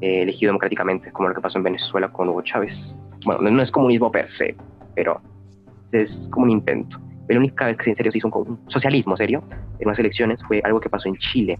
elegido 0.00 0.48
democráticamente, 0.50 1.12
como 1.12 1.28
lo 1.28 1.34
que 1.34 1.40
pasó 1.40 1.58
en 1.58 1.64
Venezuela 1.64 2.08
con 2.08 2.28
Hugo 2.28 2.42
Chávez. 2.42 2.72
Bueno, 3.24 3.50
no 3.50 3.62
es 3.62 3.70
comunismo 3.70 4.10
per 4.10 4.30
se, 4.38 4.56
pero 4.94 5.20
es 5.92 6.10
como 6.30 6.46
un 6.46 6.50
intento. 6.50 6.98
La 7.28 7.38
única 7.38 7.66
vez 7.66 7.76
que 7.76 7.90
en 7.90 7.96
serio 7.96 8.12
se 8.12 8.18
hizo 8.18 8.28
un, 8.28 8.58
socialismo 8.68 9.16
serio 9.16 9.42
en 9.78 9.86
unas 9.86 9.98
elecciones 9.98 10.40
fue 10.46 10.62
algo 10.64 10.80
que 10.80 10.88
pasó 10.88 11.08
en 11.08 11.16
Chile, 11.16 11.58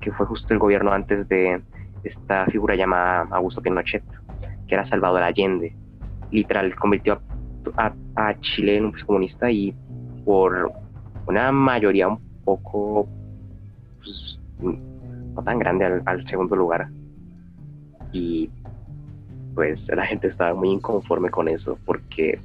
que 0.00 0.10
fue 0.12 0.26
justo 0.26 0.52
el 0.52 0.58
gobierno 0.58 0.92
antes 0.92 1.28
de 1.28 1.60
esta 2.04 2.46
figura 2.46 2.74
llamada 2.74 3.28
Augusto 3.30 3.60
Pinochet, 3.60 4.02
que 4.66 4.74
era 4.74 4.88
Salvador 4.88 5.22
Allende. 5.22 5.74
Literal, 6.30 6.74
convirtió 6.76 7.20
a, 7.76 7.92
Chile 8.40 8.78
en 8.78 8.86
un 8.86 8.92
comunista 9.06 9.50
y 9.50 9.74
por 10.24 10.72
una 11.26 11.52
mayoría 11.52 12.08
un 12.08 12.20
poco 12.44 13.06
pues, 13.98 14.38
no 14.60 15.42
tan 15.42 15.58
grande 15.58 16.02
al 16.04 16.26
segundo 16.28 16.56
lugar. 16.56 16.88
Y 18.12 18.50
pues 19.54 19.80
la 19.88 20.06
gente 20.06 20.28
estaba 20.28 20.54
muy 20.54 20.70
inconforme 20.70 21.28
con 21.30 21.48
eso 21.48 21.78
porque 21.84 22.38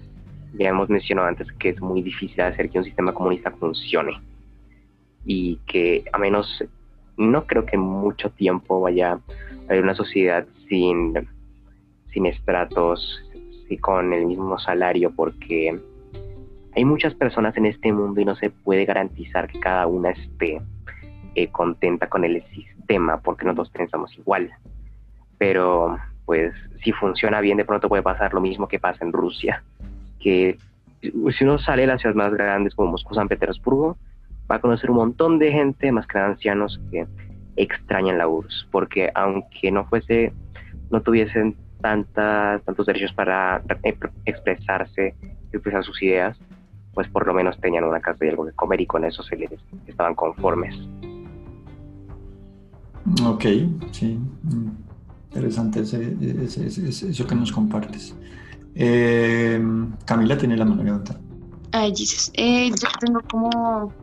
ya 0.58 0.70
hemos 0.70 0.90
mencionado 0.90 1.28
antes 1.28 1.52
que 1.54 1.70
es 1.70 1.82
muy 1.82 2.02
difícil 2.02 2.42
hacer 2.42 2.70
que 2.70 2.78
un 2.78 2.86
sistema 2.86 3.14
comunista 3.14 3.52
funcione 3.52 4.20
y 5.26 5.58
que 5.68 6.06
a 6.14 6.18
menos 6.18 6.64
no 7.18 7.46
creo 7.46 7.66
que 7.66 7.78
mucho 7.78 8.30
tiempo 8.32 8.82
vaya 8.82 9.14
a 9.14 9.20
haber 9.68 9.84
una 9.84 9.96
sociedad 9.96 10.46
sin, 10.68 11.14
sin 12.12 12.26
estratos 12.26 13.24
y 13.70 13.78
con 13.78 14.14
el 14.14 14.26
mismo 14.26 14.60
salario 14.60 15.12
porque 15.12 15.80
hay 16.76 16.86
muchas 16.86 17.14
personas 17.16 17.56
en 17.58 17.66
este 17.66 17.92
mundo 17.92 18.22
y 18.22 18.26
no 18.26 18.36
se 18.36 18.50
puede 18.50 18.86
garantizar 18.86 19.48
que 19.48 19.60
cada 19.60 19.88
una 19.88 20.12
esté 20.12 20.62
eh, 21.36 21.48
contenta 21.48 22.08
con 22.08 22.24
el 22.24 22.44
sistema 22.54 23.22
porque 23.22 23.46
nosotros 23.46 23.70
pensamos 23.70 24.16
igual. 24.18 24.52
Pero 25.38 25.98
pues 26.26 26.54
si 26.84 26.92
funciona 26.92 27.40
bien 27.40 27.58
de 27.58 27.66
pronto 27.66 27.88
puede 27.88 28.04
pasar 28.04 28.34
lo 28.34 28.42
mismo 28.42 28.68
que 28.68 28.80
pasa 28.80 29.04
en 29.06 29.14
Rusia 29.14 29.64
que 30.20 30.58
si 31.02 31.44
uno 31.44 31.60
sale 31.60 31.84
a 31.84 31.88
las 31.88 32.02
ciudades 32.02 32.18
más 32.18 32.34
grandes 32.34 32.74
como 32.76 32.92
Moscú, 32.92 33.14
San 33.14 33.28
Petersburgo, 33.28 33.98
va 34.50 34.56
a 34.56 34.62
conocer 34.62 34.90
un 34.90 34.98
montón 34.98 35.40
de 35.40 35.52
gente, 35.52 35.92
más 35.92 36.08
que 36.08 36.18
ancianos, 36.18 36.80
que 36.92 37.08
extrañan 37.56 38.18
la 38.18 38.28
URSS, 38.28 38.68
porque 38.72 39.12
aunque 39.16 39.72
no 39.72 39.86
fuese, 39.86 40.34
no 40.92 41.02
tuviesen 41.02 41.56
tantas, 41.82 42.64
tantos 42.64 42.86
derechos 42.86 43.14
para 43.14 43.62
expresarse 44.26 45.16
y 45.22 45.56
expresar 45.56 45.84
sus 45.84 46.02
ideas, 46.02 46.38
pues 46.94 47.08
por 47.10 47.28
lo 47.28 47.34
menos 47.34 47.60
tenían 47.60 47.84
una 47.84 48.00
casa 48.00 48.26
y 48.26 48.30
algo 48.30 48.46
que 48.46 48.54
comer 48.54 48.82
y 48.82 48.86
con 48.86 49.06
eso 49.06 49.22
se 49.24 49.36
les 49.36 49.52
estaban 49.86 50.16
conformes. 50.16 50.76
Ok, 53.24 53.46
sí. 53.92 54.20
Interesante 55.30 55.82
eso 55.82 57.28
que 57.28 57.36
nos 57.36 57.52
compartes. 57.52 58.16
Eh, 58.76 59.62
Camila 60.06 60.38
tiene 60.38 60.58
la 60.58 60.66
mano 60.66 60.84
levantada. 60.84 61.20
Ay, 61.72 61.94
Jesus. 61.96 62.32
Eh, 62.34 62.70
yo 62.70 62.88
tengo 63.00 63.22
como. 63.30 63.94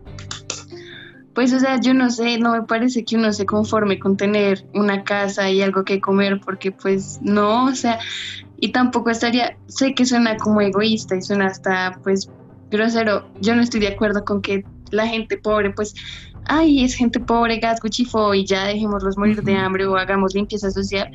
Pues, 1.35 1.53
o 1.55 1.61
sea, 1.61 1.81
yo 1.81 1.95
no 1.95 2.11
sé, 2.11 2.39
no 2.39 2.53
me 2.53 2.63
parece 2.63 3.05
que 3.05 3.17
uno 3.17 3.33
se 3.33 3.47
conforme 3.47 3.99
con 3.99 4.19
tener 4.19 4.67
una 4.75 5.03
casa 5.03 5.51
y 5.51 5.63
algo 5.63 5.83
que 5.85 6.01
comer, 6.01 6.41
porque, 6.45 6.73
pues, 6.73 7.21
no, 7.23 7.67
o 7.67 7.75
sea, 7.75 7.99
y 8.59 8.73
tampoco 8.73 9.11
estaría. 9.11 9.57
Sé 9.67 9.95
que 9.95 10.05
suena 10.05 10.37
como 10.37 10.61
egoísta 10.61 11.17
y 11.17 11.23
suena 11.23 11.47
hasta, 11.47 11.99
pues, 12.03 12.31
grosero. 12.71 13.31
Yo 13.41 13.55
no 13.55 13.63
estoy 13.63 13.81
de 13.81 13.89
acuerdo 13.89 14.25
con 14.25 14.43
que 14.43 14.65
la 14.91 15.07
gente 15.07 15.39
pobre, 15.39 15.71
pues, 15.71 15.95
ay, 16.47 16.85
es 16.85 16.95
gente 16.95 17.21
pobre, 17.21 17.59
gas, 17.59 17.81
cuchifo, 17.81 18.35
y 18.35 18.45
ya 18.45 18.65
dejémoslos 18.67 19.17
morir 19.17 19.43
de 19.43 19.57
hambre 19.57 19.87
o 19.87 19.97
hagamos 19.97 20.35
limpieza 20.35 20.71
social 20.71 21.11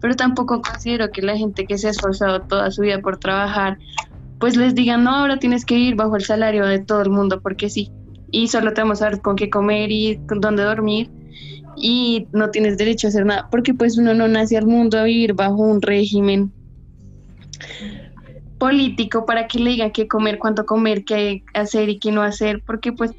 pero 0.00 0.14
tampoco 0.14 0.60
considero 0.62 1.10
que 1.10 1.22
la 1.22 1.36
gente 1.36 1.66
que 1.66 1.78
se 1.78 1.88
ha 1.88 1.90
esforzado 1.90 2.42
toda 2.42 2.70
su 2.70 2.82
vida 2.82 3.00
por 3.00 3.18
trabajar, 3.18 3.78
pues 4.38 4.56
les 4.56 4.74
digan, 4.74 5.04
no, 5.04 5.14
ahora 5.14 5.38
tienes 5.38 5.64
que 5.64 5.78
ir 5.78 5.94
bajo 5.94 6.16
el 6.16 6.24
salario 6.24 6.66
de 6.66 6.78
todo 6.78 7.02
el 7.02 7.10
mundo, 7.10 7.40
porque 7.40 7.70
sí, 7.70 7.90
y 8.30 8.48
solo 8.48 8.72
te 8.72 8.82
vamos 8.82 9.02
a 9.02 9.16
con 9.18 9.36
qué 9.36 9.48
comer 9.48 9.90
y 9.90 10.18
con 10.28 10.40
dónde 10.40 10.62
dormir, 10.62 11.10
y 11.76 12.28
no 12.32 12.50
tienes 12.50 12.78
derecho 12.78 13.06
a 13.06 13.10
hacer 13.10 13.26
nada, 13.26 13.48
porque 13.50 13.74
pues 13.74 13.98
uno 13.98 14.14
no 14.14 14.28
nace 14.28 14.56
al 14.56 14.66
mundo 14.66 14.98
a 14.98 15.04
vivir 15.04 15.34
bajo 15.34 15.56
un 15.56 15.82
régimen 15.82 16.52
político 18.58 19.26
para 19.26 19.46
que 19.46 19.58
le 19.58 19.70
digan 19.70 19.90
qué 19.90 20.08
comer, 20.08 20.38
cuánto 20.38 20.64
comer, 20.64 21.04
qué 21.04 21.42
hacer 21.54 21.88
y 21.88 21.98
qué 21.98 22.12
no 22.12 22.22
hacer, 22.22 22.62
porque 22.66 22.92
pues, 22.92 23.12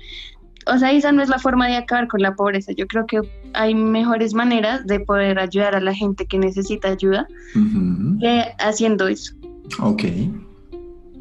o 0.70 0.78
sea, 0.78 0.92
esa 0.92 1.12
no 1.12 1.22
es 1.22 1.30
la 1.30 1.40
forma 1.40 1.68
de 1.68 1.76
acabar 1.76 2.08
con 2.08 2.22
la 2.22 2.36
pobreza. 2.36 2.72
Yo 2.74 2.88
creo 2.88 3.06
que 3.06 3.22
hay 3.54 3.74
mejores 3.76 4.34
maneras 4.34 4.86
de 4.86 5.00
poder 5.00 5.40
ayudar 5.40 5.76
a 5.76 5.80
la 5.80 5.94
gente 5.94 6.26
que 6.26 6.38
necesita 6.38 6.90
ayuda 6.90 7.28
Ujú. 7.56 8.20
que 8.20 8.44
haciendo 8.60 9.08
eso. 9.08 9.34
Ok. 9.82 10.04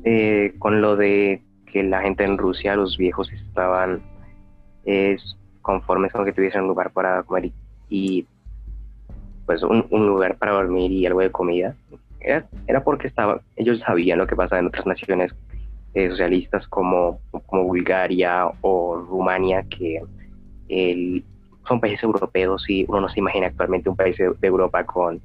Eh, 0.04 0.54
con 0.58 0.80
lo 0.80 0.96
de 0.96 1.42
que 1.72 1.82
la 1.82 2.00
gente 2.02 2.24
en 2.24 2.38
Rusia, 2.38 2.76
los 2.76 2.96
viejos 2.96 3.30
estaban 3.32 4.00
es, 4.84 5.36
conformes 5.62 6.12
con 6.12 6.24
que 6.24 6.32
tuviesen 6.32 6.62
un 6.62 6.68
lugar 6.68 6.90
para 6.92 7.22
comer 7.24 7.46
y, 7.46 7.52
y, 7.88 8.26
pues 9.46 9.62
un, 9.62 9.86
un 9.90 10.06
lugar 10.06 10.36
para 10.38 10.52
dormir 10.52 10.92
y 10.92 11.06
algo 11.06 11.20
de 11.20 11.30
comida, 11.30 11.74
era, 12.20 12.46
era 12.66 12.82
porque 12.84 13.08
estaba, 13.08 13.40
ellos 13.56 13.80
sabían 13.80 14.18
lo 14.18 14.26
que 14.26 14.36
pasaba 14.36 14.60
en 14.60 14.66
otras 14.66 14.86
naciones 14.86 15.32
eh, 15.96 16.10
socialistas 16.10 16.68
como, 16.68 17.20
como 17.46 17.64
Bulgaria 17.64 18.50
o 18.60 18.96
Rumania, 18.96 19.62
que 19.62 20.02
el- 20.68 21.24
son 21.66 21.80
países 21.80 22.02
europeos 22.02 22.68
y 22.68 22.84
uno 22.86 23.00
no 23.00 23.08
se 23.08 23.18
imagina 23.18 23.46
actualmente 23.46 23.88
un 23.88 23.96
país 23.96 24.14
de, 24.18 24.30
Europa 24.42 24.84
con, 24.84 25.22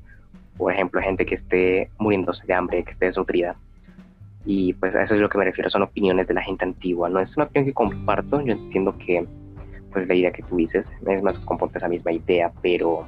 por 0.58 0.72
ejemplo, 0.72 1.02
gente 1.02 1.26
que 1.26 1.36
esté 1.36 1.90
muriéndose 2.00 2.48
de 2.48 2.54
hambre, 2.54 2.84
que 2.86 2.92
esté 2.92 3.08
desnutrida. 3.08 3.58
Y 4.46 4.72
pues 4.76 4.96
eso 4.96 5.14
es 5.14 5.20
lo 5.20 5.28
que 5.28 5.38
me 5.38 5.44
refiero, 5.44 5.70
son 5.70 5.84
opiniones 5.84 6.26
de 6.28 6.36
la 6.36 6.42
gente 6.42 6.64
antigua. 6.64 7.10
No 7.10 7.20
es 7.20 7.36
una 7.36 7.48
opinión 7.48 7.66
que 7.66 7.74
comparto, 7.74 8.40
yo 8.42 8.54
entiendo 8.54 8.98
que 8.98 9.28
pues 9.92 10.08
la 10.08 10.16
idea 10.16 10.32
que 10.32 10.42
tú 10.44 10.56
dices 10.56 10.86
es 11.06 11.22
más 11.22 11.38
comporta 11.40 11.80
esa 11.80 11.90
misma 11.90 12.14
idea, 12.14 12.50
pero 12.62 13.06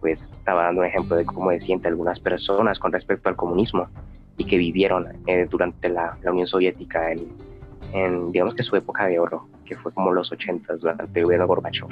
pues 0.00 0.18
estaba 0.38 0.64
dando 0.64 0.80
un 0.80 0.86
ejemplo 0.86 1.14
de 1.16 1.26
cómo 1.26 1.50
se 1.50 1.60
sienten 1.60 1.92
algunas 1.92 2.18
personas 2.20 2.78
con 2.78 2.90
respecto 2.90 3.28
al 3.28 3.36
comunismo 3.36 3.86
y 4.36 4.44
que 4.44 4.56
vivieron 4.58 5.06
eh, 5.26 5.46
durante 5.50 5.88
la, 5.88 6.16
la 6.22 6.30
Unión 6.32 6.46
Soviética 6.46 7.10
en, 7.12 7.20
en, 7.92 8.32
digamos 8.32 8.54
que 8.54 8.62
su 8.62 8.76
época 8.76 9.06
de 9.06 9.18
oro, 9.18 9.48
que 9.64 9.76
fue 9.76 9.92
como 9.92 10.12
los 10.12 10.30
80 10.32 10.76
durante 10.76 11.18
el 11.20 11.24
gobierno 11.24 11.46
Gorbachev. 11.46 11.88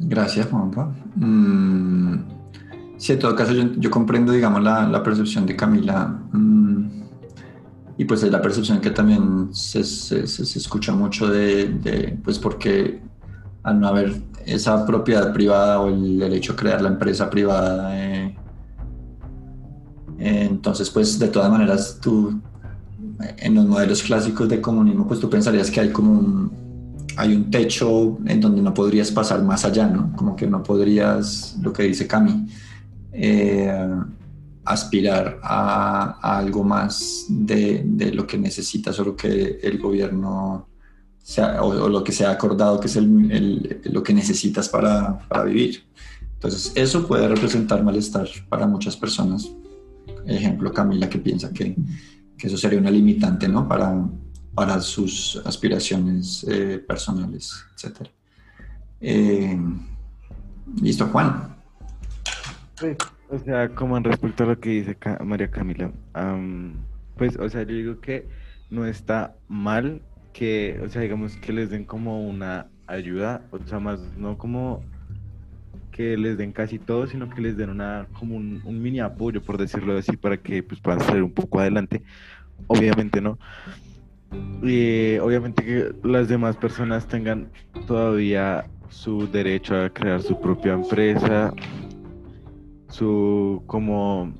Gracias, 0.00 0.46
Juanpa. 0.46 0.92
Mm, 1.16 2.16
sí, 2.96 3.12
en 3.12 3.18
todo 3.18 3.34
caso, 3.34 3.52
yo, 3.52 3.64
yo 3.76 3.90
comprendo, 3.90 4.32
digamos, 4.32 4.62
la, 4.62 4.86
la 4.88 5.02
percepción 5.02 5.46
de 5.46 5.56
Camila. 5.56 6.06
mm, 6.32 6.86
y 7.98 8.04
pues 8.04 8.22
es 8.22 8.30
la 8.30 8.42
percepción 8.42 8.78
que 8.80 8.90
también 8.90 9.48
se, 9.54 9.82
se- 9.82 10.26
se- 10.26 10.44
se 10.44 10.58
escucha 10.58 10.92
mucho 10.92 11.28
de, 11.28 11.68
de, 11.70 12.18
pues 12.22 12.38
porque 12.38 13.00
al 13.62 13.80
no 13.80 13.88
haber 13.88 14.12
esa 14.44 14.84
propiedad 14.86 15.32
privada 15.32 15.80
o 15.80 15.88
el, 15.88 16.20
el 16.22 16.32
hecho 16.34 16.52
de 16.52 16.58
crear 16.58 16.82
la 16.82 16.88
empresa 16.90 17.30
privada, 17.30 17.98
eh, 17.98 18.15
entonces 20.18 20.90
pues 20.90 21.18
de 21.18 21.28
todas 21.28 21.50
maneras 21.50 21.98
tú, 22.00 22.40
en 23.38 23.54
los 23.54 23.66
modelos 23.66 24.02
clásicos 24.02 24.48
de 24.48 24.60
comunismo, 24.60 25.06
pues 25.06 25.20
tú 25.20 25.28
pensarías 25.30 25.70
que 25.70 25.80
hay 25.80 25.90
como 25.90 26.12
un, 26.12 26.52
hay 27.16 27.34
un 27.34 27.50
techo 27.50 28.18
en 28.26 28.40
donde 28.40 28.60
no 28.62 28.74
podrías 28.74 29.10
pasar 29.10 29.42
más 29.42 29.64
allá, 29.64 29.86
¿no? 29.88 30.12
Como 30.16 30.36
que 30.36 30.46
no 30.46 30.62
podrías, 30.62 31.56
lo 31.62 31.72
que 31.72 31.84
dice 31.84 32.06
Cami, 32.06 32.46
eh, 33.12 33.88
aspirar 34.64 35.38
a, 35.42 36.18
a 36.20 36.38
algo 36.38 36.64
más 36.64 37.26
de, 37.28 37.82
de 37.86 38.12
lo 38.12 38.26
que 38.26 38.36
necesitas 38.36 38.98
o 38.98 39.04
lo 39.04 39.16
que 39.16 39.60
el 39.62 39.78
gobierno 39.78 40.68
sea, 41.22 41.62
o, 41.62 41.68
o 41.68 41.88
lo 41.88 42.02
que 42.04 42.12
se 42.12 42.26
ha 42.26 42.30
acordado 42.32 42.78
que 42.80 42.88
es 42.88 42.96
el, 42.96 43.30
el- 43.30 43.80
lo 43.84 44.02
que 44.02 44.12
necesitas 44.12 44.68
para, 44.68 45.18
para 45.28 45.44
vivir. 45.44 45.84
Entonces, 46.34 46.72
eso 46.74 47.06
puede 47.06 47.26
representar 47.28 47.82
malestar 47.82 48.28
para 48.48 48.66
muchas 48.66 48.96
personas. 48.96 49.48
Ejemplo, 50.26 50.72
Camila, 50.72 51.08
que 51.08 51.18
piensa 51.18 51.52
que, 51.52 51.76
que 52.36 52.46
eso 52.46 52.56
sería 52.56 52.78
una 52.78 52.90
limitante, 52.90 53.48
¿no? 53.48 53.68
Para, 53.68 54.06
para 54.54 54.80
sus 54.80 55.40
aspiraciones 55.44 56.44
eh, 56.48 56.78
personales, 56.86 57.64
etc. 57.74 58.08
Listo, 60.82 61.06
Juan. 61.06 61.56
O 63.28 63.38
sea, 63.38 63.68
como 63.74 63.96
en 63.96 64.04
respecto 64.04 64.44
a 64.44 64.46
lo 64.48 64.60
que 64.60 64.70
dice 64.70 64.96
María 65.24 65.50
Camila, 65.50 65.90
am, 66.12 66.74
pues, 67.16 67.36
o 67.36 67.48
sea, 67.48 67.62
yo 67.62 67.74
digo 67.74 68.00
que 68.00 68.28
no 68.70 68.86
está 68.86 69.36
mal 69.48 70.02
que, 70.32 70.80
o 70.84 70.88
sea, 70.88 71.02
digamos 71.02 71.36
que 71.36 71.52
les 71.52 71.70
den 71.70 71.84
como 71.84 72.26
una 72.28 72.68
ayuda, 72.86 73.42
o 73.50 73.58
sea, 73.66 73.80
más 73.80 74.00
no 74.16 74.36
como 74.36 74.84
que 75.96 76.16
les 76.16 76.36
den 76.36 76.52
casi 76.52 76.78
todo, 76.78 77.06
sino 77.06 77.30
que 77.30 77.40
les 77.40 77.56
den 77.56 77.70
una, 77.70 78.06
como 78.12 78.36
un, 78.36 78.82
mini 78.82 79.00
apoyo, 79.00 79.42
por 79.42 79.56
decirlo 79.56 79.96
así, 79.96 80.16
para 80.16 80.36
que 80.36 80.62
pues 80.62 80.80
puedan 80.80 81.00
salir 81.00 81.22
un 81.22 81.32
poco 81.32 81.58
adelante. 81.58 82.02
Obviamente, 82.66 83.20
¿no? 83.20 83.38
Y 84.62 85.16
obviamente 85.18 85.64
que 85.64 85.94
las 86.06 86.28
demás 86.28 86.56
personas 86.56 87.06
tengan 87.06 87.50
todavía 87.86 88.66
su 88.90 89.26
derecho 89.30 89.76
a 89.76 89.88
crear 89.88 90.20
su 90.20 90.38
propia 90.38 90.74
empresa, 90.74 91.54
su 92.88 93.62
como 93.66 94.34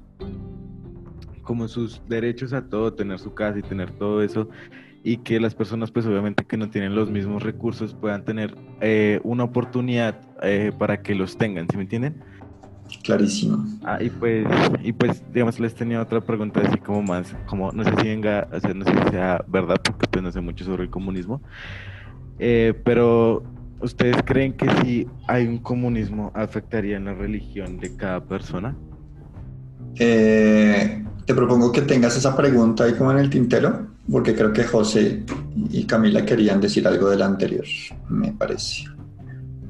como 1.43 1.69
sus 1.69 2.03
derechos 2.09 2.53
a 2.53 2.69
todo, 2.69 2.93
tener 2.93 3.21
su 3.21 3.33
casa 3.33 3.61
y 3.61 3.63
tener 3.63 3.93
todo 3.93 4.21
eso, 4.21 4.49
y 5.07 5.19
que 5.19 5.39
las 5.39 5.55
personas 5.55 5.93
pues 5.93 6.05
obviamente 6.05 6.45
que 6.45 6.57
no 6.57 6.69
tienen 6.69 6.97
los 6.97 7.09
mismos 7.09 7.45
recursos 7.45 7.95
puedan 7.95 8.25
tener 8.25 8.57
eh, 8.81 9.21
una 9.23 9.45
oportunidad 9.45 10.21
eh, 10.43 10.73
para 10.77 11.01
que 11.01 11.15
los 11.15 11.39
tengan, 11.39 11.69
¿sí 11.71 11.77
me 11.77 11.85
entienden? 11.85 12.21
Clarísimo. 13.05 13.65
Ah, 13.85 13.99
y 14.03 14.11
pues, 14.11 14.45
y 14.83 14.93
pues, 14.93 15.23
digamos, 15.33 15.61
les 15.61 15.77
tenía 15.77 16.03
otra 16.03 16.21
pregunta 16.21 16.61
así 16.61 16.79
como 16.79 17.03
más, 17.03 17.37
como, 17.47 17.71
no 17.71 17.85
sé 17.85 17.91
si 18.01 18.09
venga, 18.09 18.49
o 18.53 18.59
sea, 18.59 18.75
no 18.75 18.85
sé 18.85 18.91
si 18.91 19.11
sea 19.11 19.45
verdad, 19.47 19.81
porque 19.85 20.09
pues 20.11 20.25
no 20.25 20.33
sé 20.33 20.41
mucho 20.41 20.65
sobre 20.65 20.83
el 20.83 20.91
comunismo, 20.91 21.41
eh, 22.41 22.75
pero 22.85 23.45
¿ustedes 23.81 24.17
creen 24.25 24.55
que 24.55 24.69
si 24.83 25.07
hay 25.29 25.47
un 25.47 25.59
comunismo 25.59 26.33
afectaría 26.35 26.97
en 26.97 27.05
la 27.05 27.15
religión 27.15 27.79
de 27.79 27.95
cada 27.95 28.27
persona? 28.27 28.75
Eh, 30.01 31.05
te 31.25 31.33
propongo 31.33 31.71
que 31.71 31.83
tengas 31.83 32.17
esa 32.17 32.37
pregunta 32.37 32.83
ahí 32.83 32.95
como 32.95 33.13
en 33.13 33.19
el 33.19 33.31
tintero, 33.31 33.96
porque 34.11 34.35
creo 34.35 34.53
que 34.53 34.65
José 34.65 35.23
y 35.71 35.85
Camila 35.85 36.25
querían 36.25 36.61
decir 36.61 36.87
algo 36.87 37.11
de 37.11 37.17
la 37.17 37.27
anterior, 37.27 37.65
me 38.09 38.33
parece. 38.33 38.85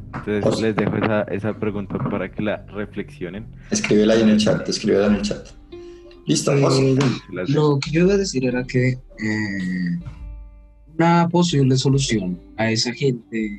Entonces 0.07 0.45
José. 0.45 0.63
les 0.63 0.77
dejo 0.77 0.97
esa, 0.97 1.23
esa 1.23 1.59
pregunta 1.59 1.99
para 1.99 2.31
que 2.31 2.43
la 2.43 2.65
reflexionen. 2.67 3.47
Escríbela 3.71 4.15
ahí 4.15 4.23
en 4.23 4.31
el 4.31 4.39
chat, 4.39 4.69
escríbela 4.69 5.07
en 5.07 5.15
el 5.15 5.23
chat. 5.23 5.49
Listo, 6.27 6.53
José. 6.61 6.93
Eh, 6.93 6.99
Lo 7.49 7.79
que 7.79 7.91
yo 7.91 8.03
iba 8.03 8.15
a 8.15 8.17
decir 8.17 8.45
era 8.45 8.65
que 8.65 8.89
eh, 8.89 10.01
una 10.99 11.29
posible 11.29 11.77
solución 11.77 12.39
a 12.57 12.71
esa 12.71 12.93
gente, 12.93 13.51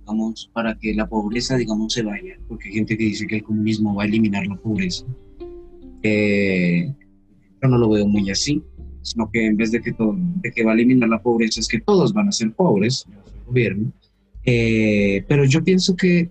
digamos, 0.00 0.50
para 0.52 0.78
que 0.78 0.94
la 0.94 1.08
pobreza, 1.08 1.56
digamos, 1.56 1.92
se 1.92 2.02
vaya, 2.02 2.38
porque 2.48 2.68
hay 2.68 2.74
gente 2.74 2.96
que 2.96 3.04
dice 3.04 3.26
que 3.26 3.36
el 3.36 3.42
comunismo 3.42 3.94
va 3.94 4.04
a 4.04 4.06
eliminar 4.06 4.46
la 4.46 4.56
pobreza. 4.56 5.04
Eh, 6.02 6.92
yo 7.62 7.68
no 7.68 7.78
lo 7.78 7.90
veo 7.90 8.06
muy 8.06 8.30
así, 8.30 8.62
sino 9.02 9.30
que 9.30 9.46
en 9.46 9.56
vez 9.56 9.70
de 9.70 9.80
que, 9.80 9.92
todo, 9.92 10.14
de 10.16 10.50
que 10.52 10.64
va 10.64 10.72
a 10.72 10.74
eliminar 10.74 11.08
la 11.08 11.22
pobreza, 11.22 11.60
es 11.60 11.68
que 11.68 11.80
todos 11.80 12.12
van 12.12 12.28
a 12.28 12.32
ser 12.32 12.52
pobres, 12.52 13.06
el 13.08 13.44
gobierno. 13.46 13.92
Eh, 14.44 15.24
pero 15.28 15.44
yo 15.44 15.62
pienso 15.62 15.94
que 15.94 16.30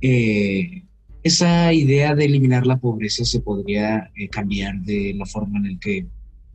eh, 0.00 0.82
esa 1.22 1.72
idea 1.72 2.14
de 2.14 2.24
eliminar 2.24 2.66
la 2.66 2.78
pobreza 2.78 3.24
se 3.24 3.40
podría 3.40 4.10
eh, 4.16 4.28
cambiar 4.28 4.80
de 4.82 5.14
la 5.16 5.26
forma 5.26 5.58
en 5.58 5.74
la 5.74 5.78
que 5.78 6.06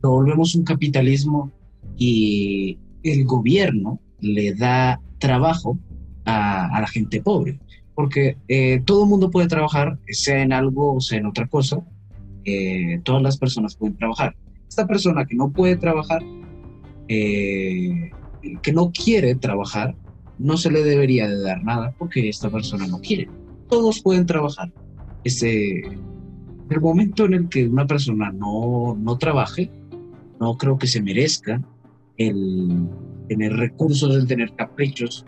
lo 0.02 0.10
volvemos 0.10 0.54
un 0.54 0.64
capitalismo 0.64 1.50
y 1.96 2.78
el 3.02 3.24
gobierno 3.24 4.00
le 4.20 4.54
da 4.54 5.00
trabajo 5.18 5.78
a, 6.24 6.76
a 6.76 6.80
la 6.80 6.86
gente 6.86 7.22
pobre, 7.22 7.58
porque 7.94 8.36
eh, 8.46 8.82
todo 8.84 9.04
el 9.04 9.10
mundo 9.10 9.30
puede 9.30 9.48
trabajar, 9.48 9.98
sea 10.08 10.42
en 10.42 10.52
algo 10.52 10.94
o 10.94 11.00
sea 11.00 11.18
en 11.18 11.26
otra 11.26 11.48
cosa, 11.48 11.84
eh, 12.44 13.00
todas 13.02 13.22
las 13.22 13.38
personas 13.38 13.76
pueden 13.76 13.96
trabajar. 13.96 14.36
Esta 14.68 14.86
persona 14.86 15.24
que 15.24 15.34
no 15.34 15.50
puede 15.50 15.76
trabajar, 15.76 16.22
eh, 17.08 18.10
que 18.62 18.72
no 18.72 18.92
quiere 18.92 19.34
trabajar, 19.34 19.96
no 20.38 20.56
se 20.56 20.70
le 20.70 20.82
debería 20.82 21.28
de 21.28 21.40
dar 21.40 21.64
nada 21.64 21.94
porque 21.98 22.28
esta 22.28 22.50
persona 22.50 22.86
no 22.86 23.00
quiere. 23.00 23.28
Todos 23.68 24.00
pueden 24.00 24.26
trabajar. 24.26 24.72
Este, 25.24 25.80
el 26.70 26.80
momento 26.80 27.24
en 27.24 27.34
el 27.34 27.48
que 27.48 27.66
una 27.66 27.86
persona 27.86 28.30
no, 28.30 28.96
no 28.98 29.18
trabaje, 29.18 29.70
no 30.40 30.56
creo 30.56 30.78
que 30.78 30.86
se 30.86 31.02
merezca 31.02 31.60
el 32.16 32.88
tener 33.28 33.52
recursos, 33.54 34.14
el 34.14 34.26
tener 34.26 34.54
caprichos. 34.54 35.24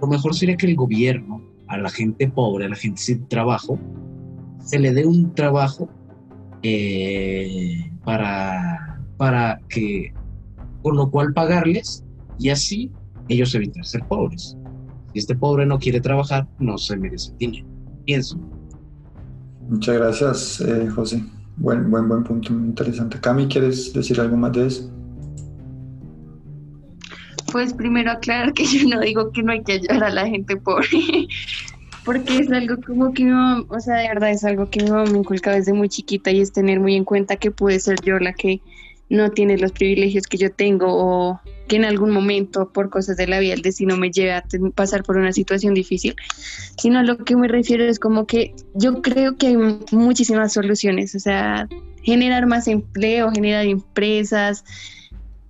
Lo 0.00 0.06
mejor 0.08 0.34
sería 0.34 0.56
que 0.56 0.66
el 0.66 0.76
gobierno, 0.76 1.42
a 1.68 1.78
la 1.78 1.90
gente 1.90 2.28
pobre, 2.28 2.66
a 2.66 2.68
la 2.68 2.76
gente 2.76 3.00
sin 3.00 3.26
trabajo, 3.28 3.78
se 4.60 4.78
le 4.78 4.92
dé 4.92 5.06
un 5.06 5.34
trabajo 5.34 5.88
eh, 6.62 7.90
para, 8.04 9.00
para 9.16 9.60
que, 9.68 10.12
con 10.82 10.96
lo 10.96 11.10
cual 11.10 11.32
pagarles 11.32 12.04
y 12.38 12.50
así 12.50 12.92
ellos 13.28 13.54
evitar 13.54 13.84
ser 13.84 14.04
pobres. 14.06 14.56
Si 15.12 15.18
este 15.18 15.34
pobre 15.34 15.66
no 15.66 15.78
quiere 15.78 16.00
trabajar, 16.00 16.46
no 16.58 16.78
se 16.78 16.96
merece 16.96 17.30
el 17.32 17.38
dinero. 17.38 17.68
pienso. 18.04 18.38
Muchas 19.68 19.96
gracias, 19.96 20.60
eh, 20.60 20.88
José. 20.88 21.24
Buen, 21.56 21.90
buen, 21.90 22.08
buen 22.08 22.22
punto, 22.22 22.52
muy 22.52 22.68
interesante. 22.68 23.18
Cami, 23.18 23.46
¿quieres 23.46 23.92
decir 23.92 24.20
algo 24.20 24.36
más 24.36 24.52
de 24.52 24.66
eso? 24.66 24.92
Pues 27.50 27.72
primero 27.72 28.10
aclarar 28.10 28.52
que 28.52 28.64
yo 28.64 28.88
no 28.88 29.00
digo 29.00 29.32
que 29.32 29.42
no 29.42 29.52
hay 29.52 29.62
que 29.62 29.72
ayudar 29.72 30.04
a 30.04 30.10
la 30.10 30.26
gente 30.26 30.56
pobre, 30.56 30.86
porque 32.06 32.38
es 32.38 32.52
algo 32.52 32.76
como 32.86 33.12
que 33.12 33.24
mi 33.24 33.32
o 33.68 33.80
sea, 33.80 33.96
de 33.96 34.08
verdad 34.08 34.30
es 34.30 34.44
algo 34.44 34.70
que 34.70 34.82
mi 34.82 34.90
mamá 34.90 35.10
me 35.10 35.18
inculca 35.18 35.50
desde 35.50 35.72
muy 35.72 35.88
chiquita 35.88 36.30
y 36.30 36.40
es 36.40 36.52
tener 36.52 36.78
muy 36.78 36.94
en 36.94 37.04
cuenta 37.04 37.34
que 37.36 37.50
puede 37.50 37.80
ser 37.80 38.00
yo 38.00 38.18
la 38.20 38.32
que 38.32 38.60
no 39.10 39.30
tiene 39.30 39.58
los 39.58 39.72
privilegios 39.72 40.26
que 40.28 40.36
yo 40.36 40.52
tengo 40.52 40.86
o 40.88 41.40
que 41.66 41.76
en 41.76 41.84
algún 41.84 42.10
momento 42.10 42.72
por 42.72 42.90
cosas 42.90 43.16
de 43.16 43.26
la 43.26 43.40
vida 43.40 43.54
el 43.54 43.62
destino 43.62 43.96
me 43.96 44.12
lleve 44.12 44.32
a 44.32 44.44
pasar 44.74 45.02
por 45.02 45.16
una 45.16 45.32
situación 45.32 45.74
difícil, 45.74 46.14
sino 46.78 47.00
a 47.00 47.02
lo 47.02 47.18
que 47.18 47.36
me 47.36 47.48
refiero 47.48 47.84
es 47.84 47.98
como 47.98 48.24
que 48.26 48.54
yo 48.74 49.02
creo 49.02 49.36
que 49.36 49.48
hay 49.48 49.56
muchísimas 49.90 50.52
soluciones, 50.52 51.14
o 51.16 51.18
sea, 51.18 51.68
generar 52.02 52.46
más 52.46 52.68
empleo, 52.68 53.32
generar 53.32 53.66
empresas, 53.66 54.64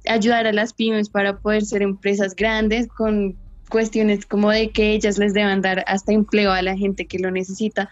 ayudar 0.09 0.47
a 0.47 0.53
las 0.53 0.73
pymes 0.73 1.11
para 1.11 1.37
poder 1.39 1.67
ser 1.67 1.83
empresas 1.83 2.35
grandes 2.35 2.89
con 2.89 3.37
cuestiones 3.69 4.27
como 4.27 4.51
de 4.51 4.71
que 4.71 4.93
ellas 4.93 5.19
les 5.19 5.35
deban 5.35 5.61
dar 5.61 5.85
hasta 5.87 6.13
empleo 6.13 6.53
a 6.53 6.63
la 6.63 6.77
gente 6.77 7.07
que 7.07 7.19
lo 7.19 7.31
necesita, 7.31 7.91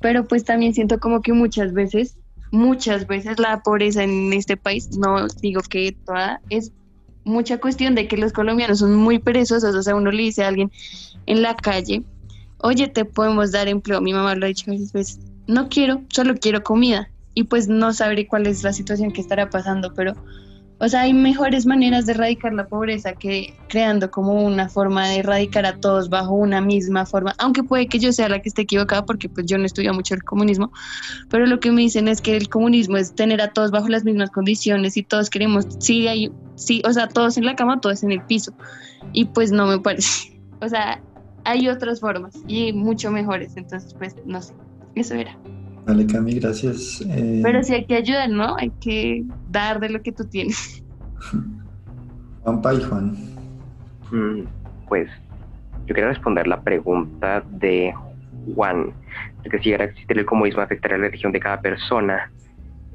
pero 0.00 0.26
pues 0.26 0.44
también 0.44 0.74
siento 0.74 1.00
como 1.00 1.22
que 1.22 1.32
muchas 1.32 1.72
veces, 1.72 2.16
muchas 2.50 3.06
veces 3.06 3.38
la 3.38 3.62
pobreza 3.62 4.02
en 4.02 4.32
este 4.32 4.56
país, 4.56 4.96
no 4.96 5.26
digo 5.40 5.62
que 5.62 5.96
toda, 6.04 6.40
es 6.50 6.72
mucha 7.24 7.58
cuestión 7.58 7.94
de 7.94 8.06
que 8.06 8.16
los 8.16 8.32
colombianos 8.32 8.78
son 8.78 8.94
muy 8.94 9.18
perezosos, 9.18 9.74
o 9.74 9.82
sea, 9.82 9.96
uno 9.96 10.10
le 10.10 10.22
dice 10.22 10.44
a 10.44 10.48
alguien 10.48 10.70
en 11.26 11.42
la 11.42 11.56
calle, 11.56 12.02
oye, 12.58 12.88
te 12.88 13.04
podemos 13.04 13.52
dar 13.52 13.68
empleo, 13.68 14.00
mi 14.00 14.12
mamá 14.12 14.34
lo 14.34 14.46
ha 14.46 14.48
dicho 14.48 14.70
varias 14.70 14.92
veces, 14.92 15.20
no 15.46 15.68
quiero, 15.68 16.02
solo 16.08 16.34
quiero 16.36 16.62
comida, 16.62 17.10
y 17.34 17.44
pues 17.44 17.68
no 17.68 17.92
sabré 17.92 18.26
cuál 18.26 18.46
es 18.46 18.62
la 18.62 18.72
situación 18.72 19.12
que 19.12 19.20
estará 19.20 19.50
pasando, 19.50 19.92
pero 19.94 20.14
o 20.78 20.88
sea, 20.88 21.02
hay 21.02 21.14
mejores 21.14 21.64
maneras 21.64 22.04
de 22.04 22.12
erradicar 22.12 22.52
la 22.52 22.66
pobreza 22.66 23.14
que 23.14 23.54
creando 23.68 24.10
como 24.10 24.44
una 24.44 24.68
forma 24.68 25.08
de 25.08 25.20
erradicar 25.20 25.64
a 25.64 25.76
todos 25.78 26.10
bajo 26.10 26.34
una 26.34 26.60
misma 26.60 27.06
forma, 27.06 27.34
aunque 27.38 27.62
puede 27.62 27.86
que 27.86 27.98
yo 27.98 28.12
sea 28.12 28.28
la 28.28 28.40
que 28.40 28.50
esté 28.50 28.62
equivocada 28.62 29.06
porque 29.06 29.28
pues 29.28 29.46
yo 29.46 29.56
no 29.56 29.64
estudio 29.64 29.94
mucho 29.94 30.14
el 30.14 30.22
comunismo, 30.22 30.72
pero 31.30 31.46
lo 31.46 31.60
que 31.60 31.72
me 31.72 31.80
dicen 31.80 32.08
es 32.08 32.20
que 32.20 32.36
el 32.36 32.48
comunismo 32.48 32.98
es 32.98 33.14
tener 33.14 33.40
a 33.40 33.52
todos 33.52 33.70
bajo 33.70 33.88
las 33.88 34.04
mismas 34.04 34.30
condiciones 34.30 34.96
y 34.98 35.02
todos 35.02 35.30
queremos, 35.30 35.66
sí, 35.78 36.08
hay, 36.08 36.30
sí, 36.56 36.82
o 36.86 36.92
sea, 36.92 37.08
todos 37.08 37.38
en 37.38 37.46
la 37.46 37.56
cama, 37.56 37.80
todos 37.80 38.02
en 38.02 38.12
el 38.12 38.22
piso, 38.22 38.52
y 39.12 39.24
pues 39.26 39.52
no 39.52 39.66
me 39.66 39.78
parece, 39.78 40.38
o 40.60 40.68
sea, 40.68 41.00
hay 41.44 41.68
otras 41.68 42.00
formas 42.00 42.34
y 42.46 42.74
mucho 42.74 43.10
mejores, 43.10 43.56
entonces 43.56 43.94
pues 43.94 44.14
no 44.26 44.42
sé, 44.42 44.52
eso 44.94 45.14
era. 45.14 45.38
Vale, 45.86 46.06
Cami, 46.06 46.34
gracias. 46.40 47.00
Eh, 47.08 47.40
Pero 47.42 47.62
sí 47.62 47.74
hay 47.74 47.86
que 47.86 47.94
ayudar, 47.96 48.28
¿no? 48.28 48.56
Hay 48.56 48.72
que 48.80 49.22
dar 49.46 49.78
de 49.78 49.88
lo 49.90 50.02
que 50.02 50.12
tú 50.12 50.24
tienes. 50.24 50.82
Juanpa 52.42 52.74
y 52.74 52.82
Juan. 52.82 53.16
Mm, 54.10 54.42
Pues 54.88 55.08
yo 55.86 55.94
quería 55.94 56.08
responder 56.08 56.46
la 56.48 56.60
pregunta 56.60 57.44
de 57.46 57.94
Juan, 58.54 58.94
de 59.44 59.50
que 59.50 59.58
si 59.58 59.64
llegara 59.66 59.84
a 59.84 59.88
existir 59.88 60.18
el 60.18 60.26
comunismo 60.26 60.62
afectaría 60.62 60.98
la 60.98 61.04
religión 61.04 61.32
de 61.32 61.40
cada 61.40 61.60
persona. 61.60 62.30